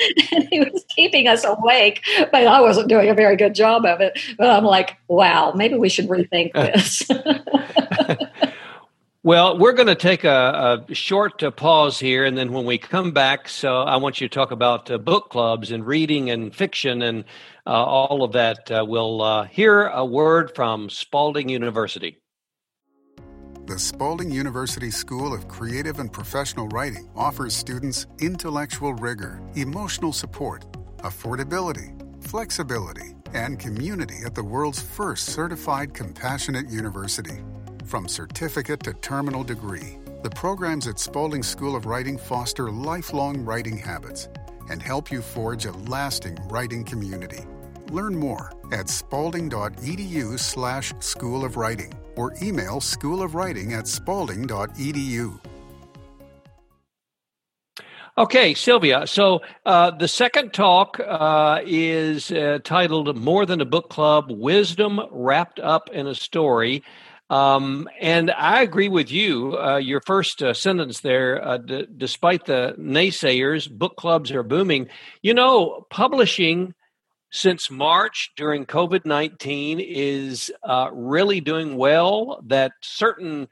and 0.32 0.48
he 0.50 0.58
was 0.58 0.84
keeping 0.88 1.28
us 1.28 1.44
awake, 1.44 2.02
but 2.32 2.44
I 2.48 2.60
wasn't 2.60 2.88
doing 2.88 3.08
a 3.08 3.14
very 3.14 3.36
good 3.36 3.54
job 3.54 3.84
of 3.84 4.00
it. 4.00 4.18
But 4.36 4.50
I'm 4.50 4.64
like, 4.64 4.96
wow, 5.06 5.52
maybe 5.54 5.76
we 5.76 5.88
should 5.88 6.08
rethink 6.08 6.52
this. 6.54 7.02
Well, 9.22 9.58
we're 9.58 9.74
going 9.74 9.86
to 9.86 9.94
take 9.94 10.24
a, 10.24 10.82
a 10.88 10.94
short 10.94 11.42
uh, 11.42 11.50
pause 11.50 11.98
here, 11.98 12.24
and 12.24 12.38
then 12.38 12.54
when 12.54 12.64
we 12.64 12.78
come 12.78 13.12
back, 13.12 13.50
so 13.50 13.82
I 13.82 13.96
want 13.96 14.18
you 14.18 14.26
to 14.26 14.34
talk 14.34 14.50
about 14.50 14.90
uh, 14.90 14.96
book 14.96 15.28
clubs 15.28 15.70
and 15.72 15.86
reading 15.86 16.30
and 16.30 16.56
fiction 16.56 17.02
and 17.02 17.24
uh, 17.66 17.84
all 17.84 18.24
of 18.24 18.32
that. 18.32 18.70
Uh, 18.70 18.82
we'll 18.88 19.20
uh, 19.20 19.44
hear 19.44 19.88
a 19.88 20.06
word 20.06 20.54
from 20.54 20.88
Spalding 20.88 21.50
University. 21.50 22.16
The 23.66 23.78
Spalding 23.78 24.30
University 24.30 24.90
School 24.90 25.34
of 25.34 25.48
Creative 25.48 25.98
and 25.98 26.10
Professional 26.10 26.68
Writing 26.68 27.10
offers 27.14 27.54
students 27.54 28.06
intellectual 28.20 28.94
rigor, 28.94 29.42
emotional 29.54 30.14
support, 30.14 30.64
affordability, 31.02 31.92
flexibility, 32.24 33.14
and 33.34 33.58
community 33.58 34.16
at 34.24 34.34
the 34.34 34.42
world's 34.42 34.80
first 34.80 35.26
certified 35.26 35.92
compassionate 35.92 36.70
university. 36.70 37.42
From 37.90 38.06
certificate 38.06 38.84
to 38.84 38.92
terminal 38.92 39.42
degree, 39.42 39.98
the 40.22 40.30
programs 40.30 40.86
at 40.86 41.00
Spalding 41.00 41.42
School 41.42 41.74
of 41.74 41.86
Writing 41.86 42.16
foster 42.16 42.70
lifelong 42.70 43.44
writing 43.44 43.76
habits 43.76 44.28
and 44.70 44.80
help 44.80 45.10
you 45.10 45.20
forge 45.20 45.64
a 45.66 45.72
lasting 45.72 46.38
writing 46.48 46.84
community. 46.84 47.40
Learn 47.90 48.14
more 48.14 48.52
at 48.70 48.88
spalding.edu 48.88 50.38
slash 50.38 50.92
school 51.00 51.44
of 51.44 51.56
writing 51.56 51.92
or 52.14 52.32
email 52.40 52.78
schoolofwriting 52.78 53.72
at 53.72 53.88
spalding.edu. 53.88 55.40
Okay, 58.16 58.54
Sylvia. 58.54 59.04
So 59.08 59.40
uh, 59.66 59.90
the 59.90 60.06
second 60.06 60.52
talk 60.52 61.00
uh, 61.00 61.62
is 61.66 62.30
uh, 62.30 62.60
titled 62.62 63.16
More 63.16 63.46
Than 63.46 63.60
a 63.60 63.64
Book 63.64 63.90
Club 63.90 64.30
Wisdom 64.30 65.00
Wrapped 65.10 65.58
Up 65.58 65.90
in 65.90 66.06
a 66.06 66.14
Story. 66.14 66.84
Um, 67.30 67.88
and 68.00 68.32
I 68.32 68.62
agree 68.62 68.88
with 68.88 69.12
you. 69.12 69.56
Uh, 69.56 69.76
your 69.76 70.00
first 70.00 70.42
uh, 70.42 70.52
sentence 70.52 71.00
there, 71.00 71.42
uh, 71.46 71.58
d- 71.58 71.86
despite 71.96 72.44
the 72.44 72.74
naysayers, 72.76 73.70
book 73.70 73.96
clubs 73.96 74.32
are 74.32 74.42
booming. 74.42 74.88
You 75.22 75.34
know, 75.34 75.86
publishing 75.90 76.74
since 77.30 77.70
March 77.70 78.32
during 78.36 78.66
COVID 78.66 79.06
19 79.06 79.78
is 79.78 80.50
uh, 80.64 80.90
really 80.92 81.40
doing 81.40 81.76
well. 81.76 82.42
That 82.48 82.72
certain 82.82 83.46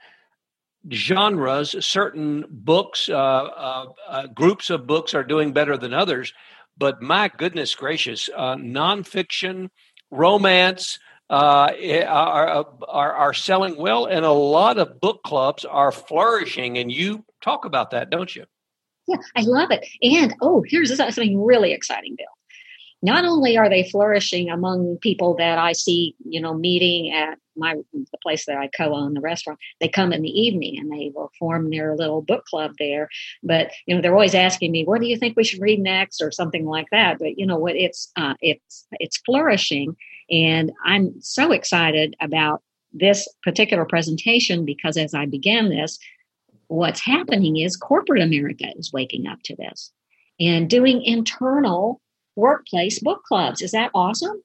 genres, 0.93 1.77
certain 1.87 2.47
books, 2.51 3.09
uh, 3.09 3.15
uh, 3.15 4.27
groups 4.27 4.71
of 4.71 4.89
books 4.89 5.15
are 5.15 5.25
doing 5.25 5.53
better 5.53 5.77
than 5.77 5.95
others. 5.95 6.35
But 6.77 7.01
my 7.01 7.29
goodness 7.29 7.77
gracious, 7.77 8.29
nonfiction, 8.37 9.71
romance, 10.11 10.99
uh, 11.31 11.73
are, 12.07 12.67
are, 12.89 13.13
are 13.13 13.35
selling 13.35 13.77
well, 13.77 14.07
and 14.07 14.25
a 14.25 14.33
lot 14.33 14.79
of 14.79 15.01
book 15.01 15.23
clubs 15.23 15.65
are 15.65 15.93
flourishing. 15.93 16.79
And 16.79 16.91
you 16.91 17.25
talk 17.43 17.65
about 17.65 17.91
that, 17.91 18.11
don't 18.11 18.35
you? 18.35 18.45
Yeah, 19.07 19.17
I 19.37 19.43
love 19.43 19.71
it. 19.71 19.87
And 20.03 20.35
oh, 20.41 20.65
here's 20.67 20.95
something 20.95 21.43
really 21.43 21.73
exciting, 21.73 22.15
Bill. 22.17 22.27
Not 23.01 23.25
only 23.25 23.57
are 23.57 23.69
they 23.69 23.89
flourishing 23.89 24.51
among 24.51 24.99
people 25.01 25.37
that 25.37 25.57
I 25.59 25.73
see, 25.73 26.17
you 26.25 26.41
know, 26.41 26.55
meeting 26.55 27.13
at 27.13 27.39
my 27.57 27.77
the 27.93 28.19
place 28.23 28.47
that 28.47 28.57
I 28.57 28.69
co-own 28.69 29.15
the 29.15 29.21
restaurant, 29.21 29.61
they 29.81 29.89
come 29.89 30.13
in 30.13 30.23
the 30.23 30.31
evening 30.31 30.79
and 30.79 30.91
they 30.91 31.13
will 31.15 31.31
form 31.39 31.71
their 31.71 31.95
little 31.95 32.23
book 32.23 32.45
club 32.47 32.73
there. 32.79 33.09
But 33.43 33.71
you 33.87 33.95
know, 33.95 34.03
they're 34.03 34.15
always 34.15 34.35
asking 34.35 34.73
me, 34.73 34.85
"What 34.85 35.01
do 35.01 35.07
you 35.07 35.17
think 35.17 35.37
we 35.37 35.45
should 35.45 35.61
read 35.61 35.81
next?" 35.81 36.21
or 36.21 36.33
something 36.33 36.67
like 36.67 36.87
that. 36.91 37.19
But 37.19 37.39
you 37.39 37.47
know 37.47 37.59
what? 37.59 37.77
It's 37.77 38.11
uh, 38.17 38.35
it's 38.41 38.87
it's 38.93 39.19
flourishing, 39.19 39.97
and 40.31 40.73
I'm 40.85 41.15
so 41.21 41.53
excited 41.53 42.17
about 42.21 42.63
this 42.93 43.29
particular 43.43 43.85
presentation 43.85 44.65
because 44.65 44.97
as 44.97 45.15
I 45.15 45.27
began 45.27 45.69
this, 45.69 45.99
what's 46.69 47.01
happening 47.01 47.59
is 47.59 47.77
corporate 47.77 48.23
America 48.23 48.67
is 48.77 48.93
waking 48.93 49.27
up 49.27 49.39
to 49.45 49.57
this 49.57 49.93
and 50.41 50.69
doing 50.71 51.03
internal 51.03 52.01
workplace 52.37 53.01
book 53.01 53.23
clubs. 53.25 53.63
Is 53.63 53.73
that 53.73 53.91
awesome? 53.95 54.43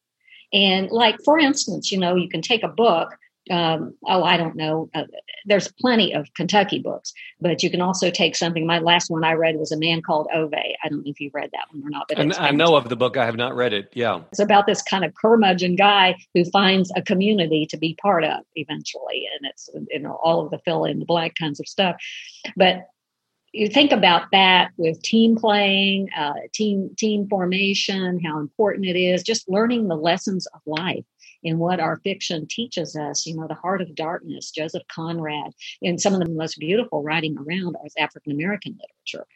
And 0.52 0.90
like, 0.92 1.18
for 1.24 1.38
instance, 1.40 1.92
you 1.92 1.98
know, 1.98 2.16
you 2.16 2.30
can 2.30 2.42
take 2.42 2.64
a 2.64 2.68
book 2.68 3.10
um, 3.52 3.94
oh, 4.08 4.24
I 4.24 4.38
don't 4.38 4.56
know. 4.56 4.90
Uh, 4.94 5.04
there's 5.46 5.72
plenty 5.80 6.14
of 6.14 6.34
Kentucky 6.34 6.80
books, 6.80 7.14
but 7.42 7.62
you 7.62 7.70
can 7.70 7.82
also 7.82 8.10
take 8.10 8.36
something. 8.36 8.66
My 8.66 8.80
last 8.80 9.10
one 9.10 9.24
I 9.24 9.34
read 9.34 9.58
was 9.58 9.72
A 9.72 9.78
Man 9.78 10.02
Called 10.02 10.28
Ove. 10.34 10.54
I 10.54 10.90
don't 10.90 11.06
know 11.06 11.12
if 11.12 11.20
you've 11.20 11.34
read 11.34 11.50
that 11.52 11.66
one 11.72 11.84
or 11.86 11.90
not, 11.90 12.06
but 12.08 12.40
I 12.40 12.52
know 12.52 12.76
of 12.76 12.90
the 12.90 12.96
book. 12.96 13.18
I 13.18 13.26
have 13.26 13.36
not 13.36 13.56
read 13.56 13.74
it. 13.74 13.90
Yeah. 13.94 14.22
It's 14.32 14.40
about 14.40 14.66
this 14.66 14.82
kind 14.82 15.04
of 15.04 15.14
curmudgeon 15.16 15.76
guy 15.76 16.16
who 16.34 16.46
finds 16.46 16.92
a 16.96 17.02
community 17.02 17.66
to 17.68 17.78
be 17.78 17.98
part 18.02 18.24
of 18.24 18.40
eventually. 18.56 19.28
And 19.38 19.50
it's, 19.50 19.70
you 19.90 20.00
know, 20.00 20.20
all 20.24 20.46
of 20.46 20.52
the 20.52 20.60
fill 20.60 20.86
in 20.86 21.00
the 21.00 21.06
blank 21.06 21.36
kinds 21.38 21.60
of 21.60 21.68
stuff. 21.68 21.98
But 22.56 22.88
you 23.52 23.68
think 23.68 23.92
about 23.92 24.24
that 24.32 24.72
with 24.78 25.02
team 25.04 25.36
playing, 25.36 26.10
uh, 26.18 26.34
team 26.54 26.90
team 26.98 27.28
formation, 27.30 28.20
how 28.24 28.40
important 28.40 28.88
it 28.88 28.98
is, 28.98 29.22
just 29.22 29.48
learning 29.48 29.88
the 29.88 29.96
lessons 29.96 30.48
of 30.48 30.62
life 30.66 31.06
in 31.44 31.60
what 31.60 31.80
our 31.80 31.98
fiction 31.98 32.48
teaches 32.48 32.96
us. 32.96 33.26
You 33.26 33.36
know, 33.36 33.48
The 33.48 33.54
Heart 33.54 33.82
of 33.82 33.96
Darkness, 33.96 34.52
Joseph 34.52 34.84
Conrad, 34.88 35.52
and 35.82 36.00
some 36.00 36.14
of 36.14 36.20
the 36.20 36.30
most 36.30 36.58
beautiful 36.60 37.04
writing 37.04 37.38
around 37.38 37.76
is 37.86 37.94
African 37.98 38.32
American 38.32 38.80
literature. 38.80 39.28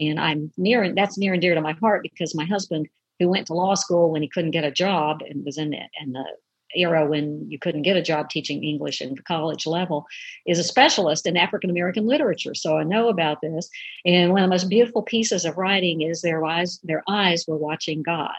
And 0.00 0.18
I'm 0.18 0.50
near, 0.56 0.82
and 0.82 0.96
that's 0.96 1.18
near 1.18 1.34
and 1.34 1.42
dear 1.42 1.54
to 1.54 1.60
my 1.60 1.72
heart 1.72 2.02
because 2.02 2.34
my 2.34 2.46
husband, 2.46 2.88
who 3.18 3.28
went 3.28 3.46
to 3.48 3.54
law 3.54 3.74
school 3.74 4.10
when 4.10 4.22
he 4.22 4.28
couldn't 4.28 4.52
get 4.52 4.64
a 4.64 4.70
job 4.70 5.20
and 5.28 5.44
was 5.44 5.58
in, 5.58 5.74
in 5.74 6.12
the 6.12 6.24
era 6.74 7.06
when 7.06 7.50
you 7.50 7.58
couldn't 7.58 7.82
get 7.82 7.96
a 7.96 8.02
job 8.02 8.30
teaching 8.30 8.64
English 8.64 9.02
at 9.02 9.14
the 9.14 9.22
college 9.22 9.66
level, 9.66 10.06
is 10.46 10.58
a 10.58 10.64
specialist 10.64 11.26
in 11.26 11.36
African 11.36 11.68
American 11.68 12.06
literature. 12.06 12.54
So 12.54 12.78
I 12.78 12.84
know 12.84 13.08
about 13.08 13.42
this. 13.42 13.68
And 14.06 14.32
one 14.32 14.42
of 14.42 14.46
the 14.46 14.54
most 14.54 14.70
beautiful 14.70 15.02
pieces 15.02 15.44
of 15.44 15.58
writing 15.58 16.00
is 16.00 16.22
their 16.22 16.44
eyes, 16.44 16.80
their 16.82 17.02
eyes 17.08 17.44
were 17.46 17.58
watching 17.58 18.02
God. 18.02 18.34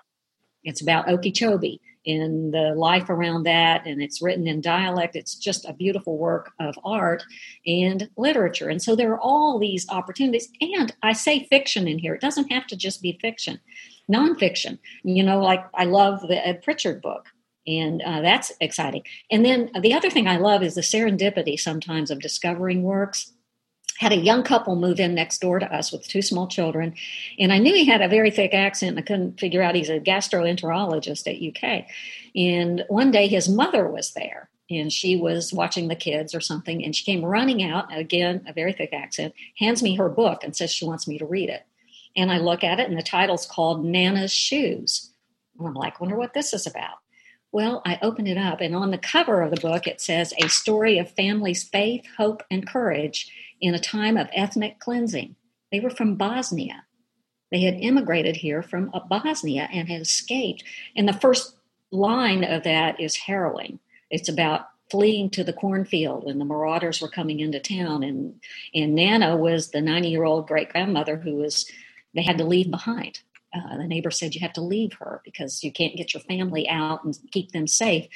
It's 0.63 0.81
about 0.81 1.09
Okeechobee 1.09 1.79
and 2.05 2.53
the 2.53 2.73
life 2.75 3.09
around 3.09 3.43
that, 3.43 3.85
and 3.85 4.01
it's 4.01 4.21
written 4.21 4.47
in 4.47 4.61
dialect. 4.61 5.15
It's 5.15 5.35
just 5.35 5.65
a 5.65 5.73
beautiful 5.73 6.17
work 6.17 6.51
of 6.59 6.77
art 6.83 7.23
and 7.65 8.09
literature. 8.17 8.69
And 8.69 8.81
so 8.81 8.95
there 8.95 9.11
are 9.11 9.19
all 9.19 9.59
these 9.59 9.87
opportunities. 9.89 10.49
And 10.61 10.93
I 11.03 11.13
say 11.13 11.47
fiction 11.49 11.87
in 11.87 11.99
here, 11.99 12.15
it 12.15 12.21
doesn't 12.21 12.51
have 12.51 12.67
to 12.67 12.75
just 12.75 13.01
be 13.01 13.19
fiction, 13.21 13.59
nonfiction. 14.11 14.79
You 15.03 15.23
know, 15.23 15.39
like 15.39 15.63
I 15.75 15.85
love 15.85 16.21
the 16.21 16.45
Ed 16.45 16.63
Prichard 16.63 17.01
book 17.01 17.27
and 17.67 18.01
uh, 18.01 18.21
that's 18.21 18.51
exciting. 18.59 19.03
And 19.29 19.45
then 19.45 19.71
the 19.81 19.93
other 19.93 20.09
thing 20.09 20.27
I 20.27 20.37
love 20.37 20.63
is 20.63 20.75
the 20.75 20.81
serendipity 20.81 21.59
sometimes 21.59 22.09
of 22.09 22.19
discovering 22.19 22.83
works. 22.83 23.33
Had 24.01 24.13
a 24.13 24.17
young 24.17 24.41
couple 24.41 24.75
move 24.75 24.99
in 24.99 25.13
next 25.13 25.41
door 25.41 25.59
to 25.59 25.71
us 25.71 25.91
with 25.91 26.07
two 26.07 26.23
small 26.23 26.47
children, 26.47 26.95
and 27.37 27.53
I 27.53 27.59
knew 27.59 27.71
he 27.71 27.85
had 27.85 28.01
a 28.01 28.07
very 28.07 28.31
thick 28.31 28.51
accent. 28.51 28.97
And 28.97 28.99
I 28.99 29.03
couldn't 29.03 29.39
figure 29.39 29.61
out 29.61 29.75
he's 29.75 29.91
a 29.91 29.99
gastroenterologist 29.99 31.27
at 31.27 31.39
UK. 31.39 31.85
And 32.35 32.83
one 32.87 33.11
day 33.11 33.27
his 33.27 33.47
mother 33.47 33.87
was 33.87 34.13
there, 34.13 34.49
and 34.71 34.91
she 34.91 35.17
was 35.17 35.53
watching 35.53 35.87
the 35.87 35.95
kids 35.95 36.33
or 36.33 36.41
something, 36.41 36.83
and 36.83 36.95
she 36.95 37.05
came 37.05 37.23
running 37.23 37.61
out 37.61 37.95
again, 37.95 38.43
a 38.47 38.53
very 38.53 38.73
thick 38.73 38.91
accent, 38.91 39.35
hands 39.59 39.83
me 39.83 39.95
her 39.97 40.09
book 40.09 40.43
and 40.43 40.55
says 40.55 40.71
she 40.71 40.85
wants 40.85 41.07
me 41.07 41.19
to 41.19 41.25
read 41.27 41.49
it. 41.49 41.61
And 42.15 42.31
I 42.31 42.39
look 42.39 42.63
at 42.63 42.79
it, 42.79 42.89
and 42.89 42.97
the 42.97 43.03
title's 43.03 43.45
called 43.45 43.85
Nana's 43.85 44.33
Shoes. 44.33 45.11
And 45.59 45.67
I'm 45.67 45.75
like, 45.75 46.01
wonder 46.01 46.15
what 46.17 46.33
this 46.33 46.55
is 46.55 46.65
about. 46.65 47.00
Well, 47.51 47.81
I 47.85 47.99
opened 48.01 48.29
it 48.29 48.37
up, 48.37 48.61
and 48.61 48.73
on 48.73 48.91
the 48.91 48.97
cover 48.97 49.41
of 49.41 49.51
the 49.51 49.59
book, 49.59 49.85
it 49.85 49.99
says 49.99 50.33
A 50.41 50.47
Story 50.47 50.97
of 50.97 51.11
Families' 51.11 51.63
Faith, 51.63 52.05
Hope, 52.17 52.43
and 52.49 52.67
Courage 52.67 53.29
in 53.59 53.73
a 53.73 53.79
Time 53.79 54.15
of 54.15 54.29
Ethnic 54.33 54.79
Cleansing. 54.79 55.35
They 55.71 55.81
were 55.81 55.89
from 55.89 56.15
Bosnia. 56.15 56.85
They 57.51 57.61
had 57.61 57.75
immigrated 57.75 58.37
here 58.37 58.63
from 58.63 58.89
uh, 58.93 59.01
Bosnia 59.01 59.67
and 59.71 59.89
had 59.89 60.01
escaped. 60.01 60.63
And 60.95 61.07
the 61.07 61.13
first 61.13 61.55
line 61.91 62.45
of 62.45 62.63
that 62.63 62.99
is 63.01 63.17
harrowing. 63.17 63.79
It's 64.09 64.29
about 64.29 64.67
fleeing 64.89 65.29
to 65.31 65.43
the 65.43 65.53
cornfield 65.53 66.25
and 66.25 66.39
the 66.39 66.45
marauders 66.45 67.01
were 67.01 67.09
coming 67.09 67.39
into 67.39 67.61
town 67.61 68.03
and 68.03 68.41
and 68.75 68.93
Nana 68.93 69.37
was 69.37 69.71
the 69.71 69.79
90 69.79 70.09
year 70.09 70.25
old 70.25 70.47
great 70.47 70.67
grandmother 70.67 71.15
who 71.15 71.35
was 71.35 71.65
they 72.13 72.21
had 72.21 72.37
to 72.39 72.43
leave 72.43 72.69
behind 72.69 73.21
uh, 73.53 73.77
the 73.77 73.87
neighbor 73.87 74.11
said 74.11 74.33
you 74.33 74.41
have 74.41 74.53
to 74.53 74.61
leave 74.61 74.93
her 74.93 75.21
because 75.25 75.63
you 75.63 75.71
can't 75.71 75.97
get 75.97 76.13
your 76.13 76.21
family 76.21 76.67
out 76.69 77.03
and 77.03 77.17
keep 77.31 77.51
them 77.51 77.67
safe. 77.67 78.07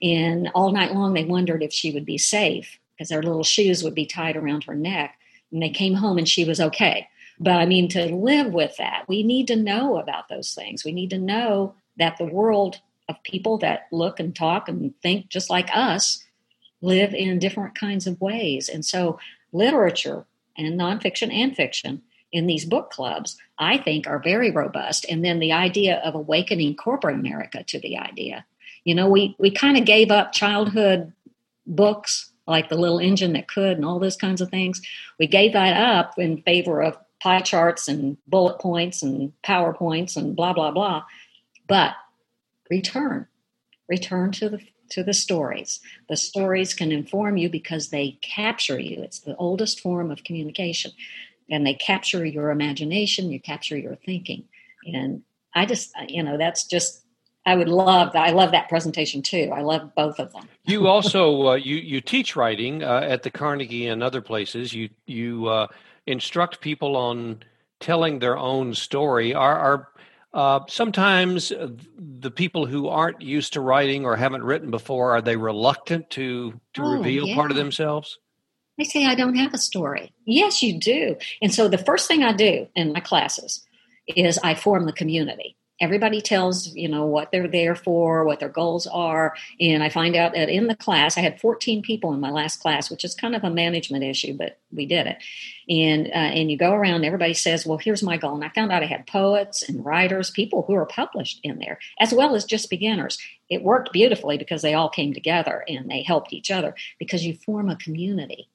And 0.00 0.50
all 0.54 0.72
night 0.72 0.94
long, 0.94 1.14
they 1.14 1.24
wondered 1.24 1.62
if 1.62 1.72
she 1.72 1.90
would 1.90 2.04
be 2.04 2.18
safe 2.18 2.78
because 2.96 3.08
their 3.08 3.22
little 3.22 3.44
shoes 3.44 3.82
would 3.82 3.94
be 3.94 4.06
tied 4.06 4.36
around 4.36 4.64
her 4.64 4.74
neck. 4.74 5.18
And 5.50 5.62
they 5.62 5.70
came 5.70 5.94
home 5.94 6.18
and 6.18 6.28
she 6.28 6.44
was 6.44 6.60
okay. 6.60 7.08
But 7.40 7.56
I 7.56 7.66
mean, 7.66 7.88
to 7.90 8.14
live 8.14 8.52
with 8.52 8.76
that, 8.76 9.04
we 9.08 9.22
need 9.22 9.48
to 9.48 9.56
know 9.56 9.98
about 9.98 10.28
those 10.28 10.54
things. 10.54 10.84
We 10.84 10.92
need 10.92 11.10
to 11.10 11.18
know 11.18 11.74
that 11.96 12.16
the 12.16 12.26
world 12.26 12.80
of 13.08 13.22
people 13.24 13.58
that 13.58 13.88
look 13.90 14.20
and 14.20 14.34
talk 14.34 14.68
and 14.68 14.94
think 15.02 15.28
just 15.28 15.50
like 15.50 15.68
us 15.74 16.24
live 16.80 17.14
in 17.14 17.38
different 17.38 17.74
kinds 17.74 18.06
of 18.06 18.20
ways. 18.20 18.68
And 18.68 18.84
so, 18.84 19.18
literature 19.52 20.24
and 20.56 20.78
nonfiction 20.78 21.32
and 21.32 21.54
fiction 21.54 22.02
in 22.34 22.46
these 22.46 22.64
book 22.64 22.90
clubs, 22.90 23.38
I 23.58 23.78
think, 23.78 24.08
are 24.08 24.18
very 24.18 24.50
robust. 24.50 25.06
And 25.08 25.24
then 25.24 25.38
the 25.38 25.52
idea 25.52 25.98
of 26.04 26.16
awakening 26.16 26.74
corporate 26.74 27.14
America 27.14 27.62
to 27.62 27.78
the 27.78 27.96
idea. 27.96 28.44
You 28.82 28.96
know, 28.96 29.08
we, 29.08 29.36
we 29.38 29.52
kind 29.52 29.78
of 29.78 29.84
gave 29.86 30.10
up 30.10 30.32
childhood 30.32 31.12
books 31.64 32.32
like 32.46 32.68
The 32.68 32.76
Little 32.76 32.98
Engine 32.98 33.32
That 33.34 33.48
Could 33.48 33.76
and 33.76 33.84
all 33.84 34.00
those 34.00 34.16
kinds 34.16 34.40
of 34.40 34.50
things. 34.50 34.82
We 35.18 35.28
gave 35.28 35.52
that 35.52 35.76
up 35.76 36.18
in 36.18 36.42
favor 36.42 36.82
of 36.82 36.98
pie 37.22 37.40
charts 37.40 37.86
and 37.86 38.18
bullet 38.26 38.58
points 38.58 39.02
and 39.02 39.32
PowerPoints 39.44 40.16
and 40.16 40.34
blah, 40.34 40.52
blah, 40.52 40.72
blah. 40.72 41.04
But 41.68 41.92
return, 42.68 43.28
return 43.88 44.32
to 44.32 44.48
the 44.50 44.60
to 44.90 45.02
the 45.02 45.14
stories. 45.14 45.80
The 46.10 46.16
stories 46.16 46.74
can 46.74 46.92
inform 46.92 47.38
you 47.38 47.48
because 47.48 47.88
they 47.88 48.18
capture 48.20 48.78
you. 48.78 49.02
It's 49.02 49.20
the 49.20 49.34
oldest 49.36 49.80
form 49.80 50.10
of 50.10 50.24
communication 50.24 50.92
and 51.50 51.66
they 51.66 51.74
capture 51.74 52.24
your 52.24 52.50
imagination, 52.50 53.30
you 53.30 53.40
capture 53.40 53.76
your 53.76 53.96
thinking. 53.96 54.44
And 54.86 55.22
I 55.54 55.66
just, 55.66 55.92
you 56.08 56.22
know, 56.22 56.36
that's 56.36 56.66
just 56.66 57.04
I 57.46 57.56
would 57.56 57.68
love 57.68 58.12
that. 58.14 58.26
I 58.26 58.30
love 58.30 58.52
that 58.52 58.68
presentation 58.68 59.20
too. 59.20 59.50
I 59.54 59.60
love 59.60 59.94
both 59.94 60.18
of 60.18 60.32
them. 60.32 60.48
you 60.64 60.86
also 60.86 61.48
uh, 61.48 61.54
you 61.54 61.76
you 61.76 62.00
teach 62.00 62.36
writing 62.36 62.82
uh, 62.82 63.00
at 63.02 63.22
the 63.22 63.30
Carnegie 63.30 63.88
and 63.88 64.02
other 64.02 64.22
places. 64.22 64.72
You 64.72 64.88
you 65.06 65.46
uh, 65.46 65.66
instruct 66.06 66.60
people 66.60 66.96
on 66.96 67.42
telling 67.80 68.18
their 68.18 68.38
own 68.38 68.72
story. 68.72 69.34
Are 69.34 69.58
are 69.58 69.88
uh, 70.32 70.60
sometimes 70.68 71.52
the 71.98 72.30
people 72.30 72.66
who 72.66 72.88
aren't 72.88 73.20
used 73.20 73.52
to 73.52 73.60
writing 73.60 74.04
or 74.04 74.16
haven't 74.16 74.42
written 74.42 74.70
before 74.70 75.12
are 75.12 75.22
they 75.22 75.36
reluctant 75.36 76.08
to 76.10 76.58
to 76.72 76.82
oh, 76.82 76.96
reveal 76.96 77.26
yeah. 77.26 77.34
part 77.34 77.50
of 77.50 77.56
themselves? 77.58 78.18
They 78.76 78.84
say, 78.84 79.06
I 79.06 79.14
don't 79.14 79.36
have 79.36 79.54
a 79.54 79.58
story. 79.58 80.12
Yes, 80.24 80.62
you 80.62 80.78
do. 80.78 81.16
And 81.40 81.54
so 81.54 81.68
the 81.68 81.78
first 81.78 82.08
thing 82.08 82.22
I 82.22 82.32
do 82.32 82.66
in 82.74 82.92
my 82.92 83.00
classes 83.00 83.64
is 84.08 84.38
I 84.42 84.54
form 84.54 84.86
the 84.86 84.92
community. 84.92 85.56
Everybody 85.80 86.20
tells, 86.20 86.72
you 86.74 86.88
know, 86.88 87.04
what 87.04 87.32
they're 87.32 87.48
there 87.48 87.74
for, 87.74 88.24
what 88.24 88.38
their 88.38 88.48
goals 88.48 88.86
are. 88.86 89.34
And 89.60 89.82
I 89.82 89.88
find 89.88 90.14
out 90.14 90.32
that 90.32 90.48
in 90.48 90.68
the 90.68 90.76
class, 90.76 91.18
I 91.18 91.20
had 91.20 91.40
14 91.40 91.82
people 91.82 92.12
in 92.14 92.20
my 92.20 92.30
last 92.30 92.60
class, 92.60 92.90
which 92.90 93.04
is 93.04 93.14
kind 93.14 93.34
of 93.34 93.42
a 93.42 93.50
management 93.50 94.04
issue, 94.04 94.34
but 94.34 94.60
we 94.72 94.86
did 94.86 95.08
it. 95.08 95.16
And, 95.68 96.06
uh, 96.06 96.32
and 96.32 96.48
you 96.48 96.56
go 96.56 96.72
around, 96.72 97.04
everybody 97.04 97.34
says, 97.34 97.66
well, 97.66 97.78
here's 97.78 98.04
my 98.04 98.16
goal. 98.16 98.36
And 98.36 98.44
I 98.44 98.50
found 98.50 98.70
out 98.70 98.84
I 98.84 98.86
had 98.86 99.08
poets 99.08 99.68
and 99.68 99.84
writers, 99.84 100.30
people 100.30 100.62
who 100.62 100.74
are 100.74 100.86
published 100.86 101.40
in 101.42 101.58
there, 101.58 101.80
as 101.98 102.14
well 102.14 102.36
as 102.36 102.44
just 102.44 102.70
beginners. 102.70 103.18
It 103.50 103.64
worked 103.64 103.92
beautifully 103.92 104.38
because 104.38 104.62
they 104.62 104.74
all 104.74 104.88
came 104.88 105.12
together 105.12 105.64
and 105.68 105.90
they 105.90 106.02
helped 106.02 106.32
each 106.32 106.52
other 106.52 106.76
because 107.00 107.26
you 107.26 107.34
form 107.34 107.68
a 107.68 107.76
community 107.76 108.48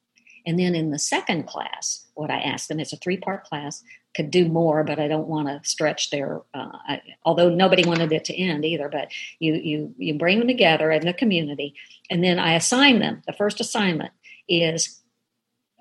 and 0.49 0.57
then 0.57 0.73
in 0.73 0.89
the 0.89 0.97
second 0.97 1.45
class, 1.45 2.07
what 2.15 2.31
I 2.31 2.39
asked 2.39 2.69
them, 2.69 2.79
it's 2.79 2.91
a 2.91 2.97
three 2.97 3.17
part 3.17 3.43
class, 3.43 3.83
could 4.15 4.31
do 4.31 4.49
more, 4.49 4.83
but 4.83 4.99
I 4.99 5.07
don't 5.07 5.27
want 5.27 5.47
to 5.47 5.61
stretch 5.69 6.09
their, 6.09 6.41
uh, 6.55 6.71
I, 6.87 7.01
although 7.23 7.49
nobody 7.49 7.87
wanted 7.87 8.11
it 8.11 8.25
to 8.25 8.35
end 8.35 8.65
either, 8.65 8.89
but 8.89 9.09
you, 9.37 9.53
you, 9.53 9.93
you 9.99 10.15
bring 10.15 10.39
them 10.39 10.47
together 10.47 10.89
in 10.89 11.05
the 11.05 11.13
community. 11.13 11.75
And 12.09 12.23
then 12.23 12.39
I 12.39 12.55
assign 12.55 12.97
them. 12.97 13.21
The 13.27 13.33
first 13.33 13.59
assignment 13.59 14.11
is 14.47 14.99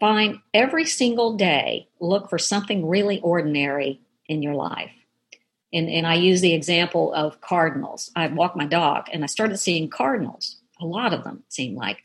find 0.01 0.41
every 0.53 0.85
single 0.85 1.39
day, 1.39 1.89
look 1.99 2.29
for 2.29 2.39
something 2.39 2.87
really 2.87 3.21
ordinary 3.21 4.03
in 4.27 4.43
your 4.43 4.55
life. 4.55 4.93
And, 5.73 5.89
and 5.89 6.07
I 6.07 6.17
use 6.17 6.43
the 6.43 6.53
example 6.53 7.15
of 7.15 7.41
cardinals. 7.41 8.11
I 8.15 8.27
walk 8.27 8.55
my 8.55 8.67
dog 8.67 9.07
and 9.11 9.25
I 9.25 9.29
started 9.29 9.57
seeing 9.57 9.89
cardinals, 9.89 10.57
a 10.79 10.85
lot 10.85 11.15
of 11.15 11.25
them, 11.25 11.45
seem 11.49 11.75
like. 11.75 12.03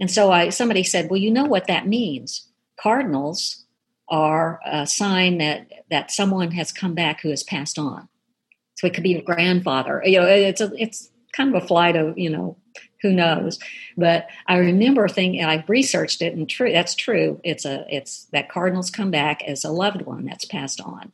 And 0.00 0.10
so 0.10 0.30
I 0.30 0.48
somebody 0.48 0.82
said, 0.82 1.10
"Well, 1.10 1.20
you 1.20 1.30
know 1.30 1.44
what 1.44 1.66
that 1.66 1.86
means. 1.86 2.48
Cardinals 2.80 3.64
are 4.08 4.60
a 4.64 4.86
sign 4.86 5.38
that 5.38 5.70
that 5.90 6.10
someone 6.10 6.50
has 6.52 6.72
come 6.72 6.94
back 6.94 7.20
who 7.20 7.30
has 7.30 7.42
passed 7.42 7.78
on. 7.78 8.08
So 8.76 8.86
it 8.86 8.94
could 8.94 9.02
be 9.02 9.10
your 9.10 9.22
grandfather. 9.22 10.02
You 10.04 10.20
know, 10.20 10.26
it's 10.26 10.60
a 10.60 10.72
it's 10.76 11.10
kind 11.32 11.54
of 11.54 11.62
a 11.62 11.66
flight 11.66 11.96
of 11.96 12.18
you 12.18 12.30
know 12.30 12.56
who 13.02 13.12
knows. 13.12 13.58
But 13.96 14.28
I 14.46 14.58
remember 14.58 15.08
thinking 15.08 15.44
I 15.44 15.64
researched 15.68 16.22
it, 16.22 16.34
and 16.34 16.48
true 16.48 16.72
that's 16.72 16.94
true. 16.94 17.40
It's 17.44 17.64
a 17.64 17.86
it's 17.88 18.24
that 18.32 18.50
cardinals 18.50 18.90
come 18.90 19.10
back 19.10 19.42
as 19.44 19.64
a 19.64 19.70
loved 19.70 20.02
one 20.02 20.24
that's 20.24 20.44
passed 20.44 20.80
on, 20.80 21.12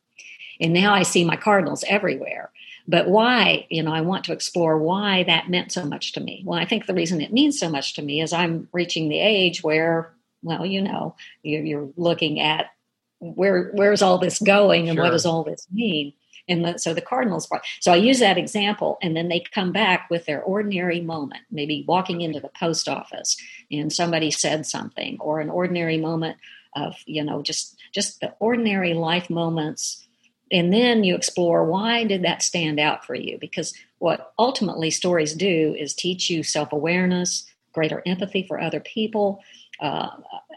and 0.61 0.73
now 0.73 0.95
I 0.95 1.03
see 1.03 1.25
my 1.25 1.37
cardinals 1.37 1.85
everywhere. 1.87 2.51
But 2.91 3.07
why, 3.07 3.69
you 3.71 3.85
know, 3.85 3.93
I 3.93 4.01
want 4.01 4.25
to 4.25 4.33
explore 4.33 4.77
why 4.77 5.23
that 5.23 5.49
meant 5.49 5.71
so 5.71 5.85
much 5.85 6.13
to 6.15 6.21
me. 6.21 6.43
Well, 6.45 6.59
I 6.59 6.65
think 6.65 6.87
the 6.87 6.95
reason 6.95 7.21
it 7.21 7.33
means 7.33 7.57
so 7.57 7.71
much 7.71 7.95
to 7.95 8.03
me 8.03 8.21
is 8.21 8.33
I'm 8.33 8.67
reaching 8.73 9.09
the 9.09 9.21
age 9.21 9.63
where, 9.63 10.13
well, 10.43 10.67
you 10.67 10.83
know, 10.83 11.15
you're, 11.45 11.65
you're 11.65 11.89
looking 11.97 12.41
at 12.41 12.73
where 13.21 13.71
where's 13.75 14.03
all 14.03 14.19
this 14.19 14.41
going 14.41 14.89
and 14.89 14.97
sure. 14.97 15.05
what 15.05 15.13
does 15.13 15.25
all 15.25 15.45
this 15.45 15.69
mean. 15.71 16.15
And 16.49 16.65
the, 16.65 16.79
so 16.79 16.93
the 16.93 17.01
Cardinals 17.01 17.47
part. 17.47 17.63
So 17.79 17.93
I 17.93 17.97
use 17.97 18.19
that 18.19 18.39
example, 18.39 18.99
and 19.03 19.17
then 19.17 19.29
they 19.29 19.39
come 19.39 19.71
back 19.71 20.11
with 20.11 20.27
their 20.27 20.43
ordinary 20.43 21.01
moment, 21.01 21.43
maybe 21.49 21.85
walking 21.87 22.23
into 22.23 22.41
the 22.41 22.51
post 22.59 22.89
office 22.89 23.37
and 23.71 23.93
somebody 23.93 24.33
said 24.33 24.67
something, 24.67 25.17
or 25.21 25.39
an 25.39 25.49
ordinary 25.49 25.97
moment 25.97 26.39
of 26.75 26.97
you 27.07 27.23
know 27.23 27.41
just 27.41 27.79
just 27.93 28.19
the 28.19 28.35
ordinary 28.41 28.95
life 28.95 29.31
moments 29.31 30.09
and 30.51 30.73
then 30.73 31.05
you 31.05 31.15
explore 31.15 31.65
why 31.65 32.05
did 32.05 32.23
that 32.23 32.43
stand 32.43 32.81
out 32.81 33.05
for 33.05 33.15
you? 33.15 33.39
Because 33.39 33.73
what 33.99 34.33
ultimately 34.39 34.91
stories 34.91 35.35
do 35.35 35.75
is 35.79 35.95
teach 35.95 36.29
you 36.31 36.43
self-awareness 36.43 37.47
greater 37.73 38.03
empathy 38.05 38.45
for 38.47 38.61
other 38.61 38.81
people 38.81 39.41
uh, 39.81 40.09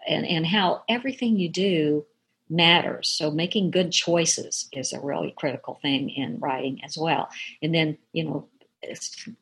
and, 0.08 0.26
and 0.26 0.48
how 0.48 0.84
everything 0.90 1.38
you 1.38 1.50
do 1.50 2.06
matters. 2.50 3.08
So 3.08 3.32
making 3.32 3.72
good 3.72 3.92
choices 3.92 4.68
is 4.74 4.94
a 4.94 5.00
really 5.00 5.34
critical 5.38 5.80
thing 5.82 6.10
in 6.10 6.40
writing 6.40 6.82
as 6.84 6.98
well. 6.98 7.30
And 7.62 7.74
then 7.74 7.98
you 8.12 8.24
know 8.24 8.50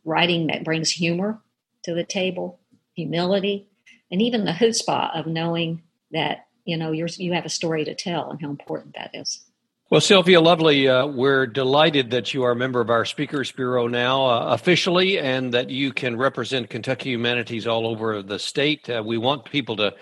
writing 0.06 0.48
that 0.48 0.64
brings 0.64 0.92
humor 0.92 1.42
to 1.84 1.94
the 1.94 2.04
table 2.04 2.60
humility 2.94 3.68
and 4.12 4.22
even 4.22 4.46
the 4.46 4.52
chutzpah 4.52 5.18
of 5.18 5.26
knowing 5.26 5.82
that 6.12 6.46
you 6.66 6.78
know 6.78 6.92
you're, 6.92 7.08
you 7.08 7.34
have 7.34 7.46
a 7.46 7.50
story 7.50 7.86
to 7.86 7.96
tell 7.96 8.30
and 8.30 8.42
how 8.42 8.50
important 8.50 8.96
that 8.96 9.12
is 9.14 9.44
Well, 9.92 10.00
Sylvia, 10.00 10.40
lovely. 10.40 10.88
Uh, 10.88 11.06
we're 11.06 11.46
delighted 11.46 12.12
that 12.12 12.34
you 12.34 12.44
are 12.44 12.52
a 12.52 12.56
member 12.56 12.80
of 12.80 12.90
our 12.90 13.04
Speakers 13.04 13.52
Bureau 13.52 13.88
now 13.88 14.26
uh, 14.26 14.54
officially 14.54 15.20
and 15.20 15.54
that 15.54 15.70
you 15.70 15.92
can 15.92 16.16
represent 16.16 16.70
Kentucky 16.70 17.10
Humanities 17.10 17.68
all 17.68 17.86
over 17.86 18.24
the 18.24 18.40
state. 18.40 18.90
Uh, 18.90 19.04
we 19.06 19.18
want 19.18 19.44
people 19.44 19.76
to 19.76 19.94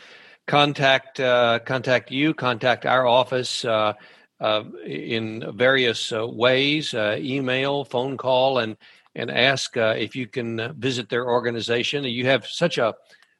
contact 0.45 1.19
uh, 1.19 1.57
contact 1.65 2.11
you, 2.11 2.35
contact 2.35 2.85
our 2.85 3.07
office 3.07 3.65
uh, 3.65 3.93
uh, 4.39 4.63
in 4.85 5.57
various 5.57 6.11
ways, 6.15 6.93
email, 6.93 7.83
phone 7.83 8.15
call, 8.15 8.59
and 8.59 8.77
and 9.15 9.31
ask 9.31 9.75
if 9.75 10.15
you 10.15 10.27
can 10.27 10.71
visit 10.77 11.09
their 11.09 11.27
organization. 11.27 12.03
You 12.03 12.27
have 12.27 12.45
such 12.45 12.77
a 12.77 12.93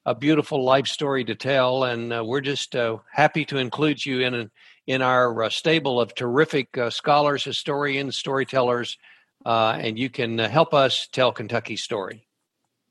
a 0.07 0.15
beautiful 0.15 0.63
life 0.63 0.88
story 0.88 1.23
to 1.25 1.35
tell, 1.35 1.83
and 1.83 2.09
we're 2.27 2.41
just 2.41 2.75
happy 3.13 3.45
to 3.45 3.57
include 3.59 4.03
you 4.03 4.21
in 4.21 4.49
in 4.89 5.04
our 5.04 5.43
uh, 5.43 5.49
stable 5.49 6.02
of 6.02 6.15
terrific 6.15 6.75
uh, 6.75 6.89
scholars, 6.89 7.43
historians, 7.43 8.17
storytellers, 8.17 8.97
uh, 9.45 9.78
and 9.80 9.99
you 9.99 10.10
can 10.10 10.39
uh, 10.39 10.49
help 10.49 10.73
us 10.73 11.08
tell 11.12 11.32
Kentucky's 11.32 11.84
story. 11.84 12.28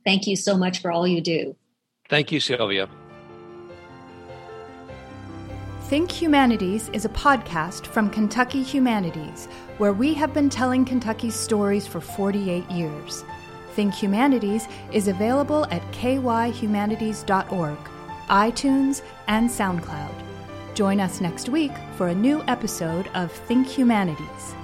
Thank 0.05 0.29
you 0.29 0.37
so 0.37 0.57
much 0.57 0.81
for 0.81 0.93
all 0.93 1.09
you 1.09 1.21
do. 1.21 1.57
Thank 2.09 2.31
you, 2.31 2.39
Sylvia. 2.39 2.89
Think 5.89 6.13
Humanities 6.13 6.89
is 6.93 7.05
a 7.05 7.09
podcast 7.09 7.87
from 7.87 8.11
Kentucky 8.11 8.63
Humanities, 8.63 9.47
where 9.79 9.93
we 9.93 10.15
have 10.15 10.33
been 10.33 10.49
telling 10.49 10.85
Kentucky's 10.85 11.35
stories 11.35 11.85
for 11.85 12.01
48 12.01 12.71
years. 12.71 13.25
Think 13.73 13.93
Humanities 13.93 14.69
is 14.93 15.09
available 15.09 15.65
at 15.73 15.83
kyhumanities.org, 15.91 17.79
iTunes, 18.29 19.03
and 19.27 19.51
SoundCloud. 19.51 20.28
Join 20.79 21.01
us 21.01 21.21
next 21.21 21.49
week 21.49 21.73
for 21.97 22.07
a 22.07 22.15
new 22.15 22.41
episode 22.47 23.09
of 23.17 23.33
Think 23.33 23.67
Humanities. 23.67 24.55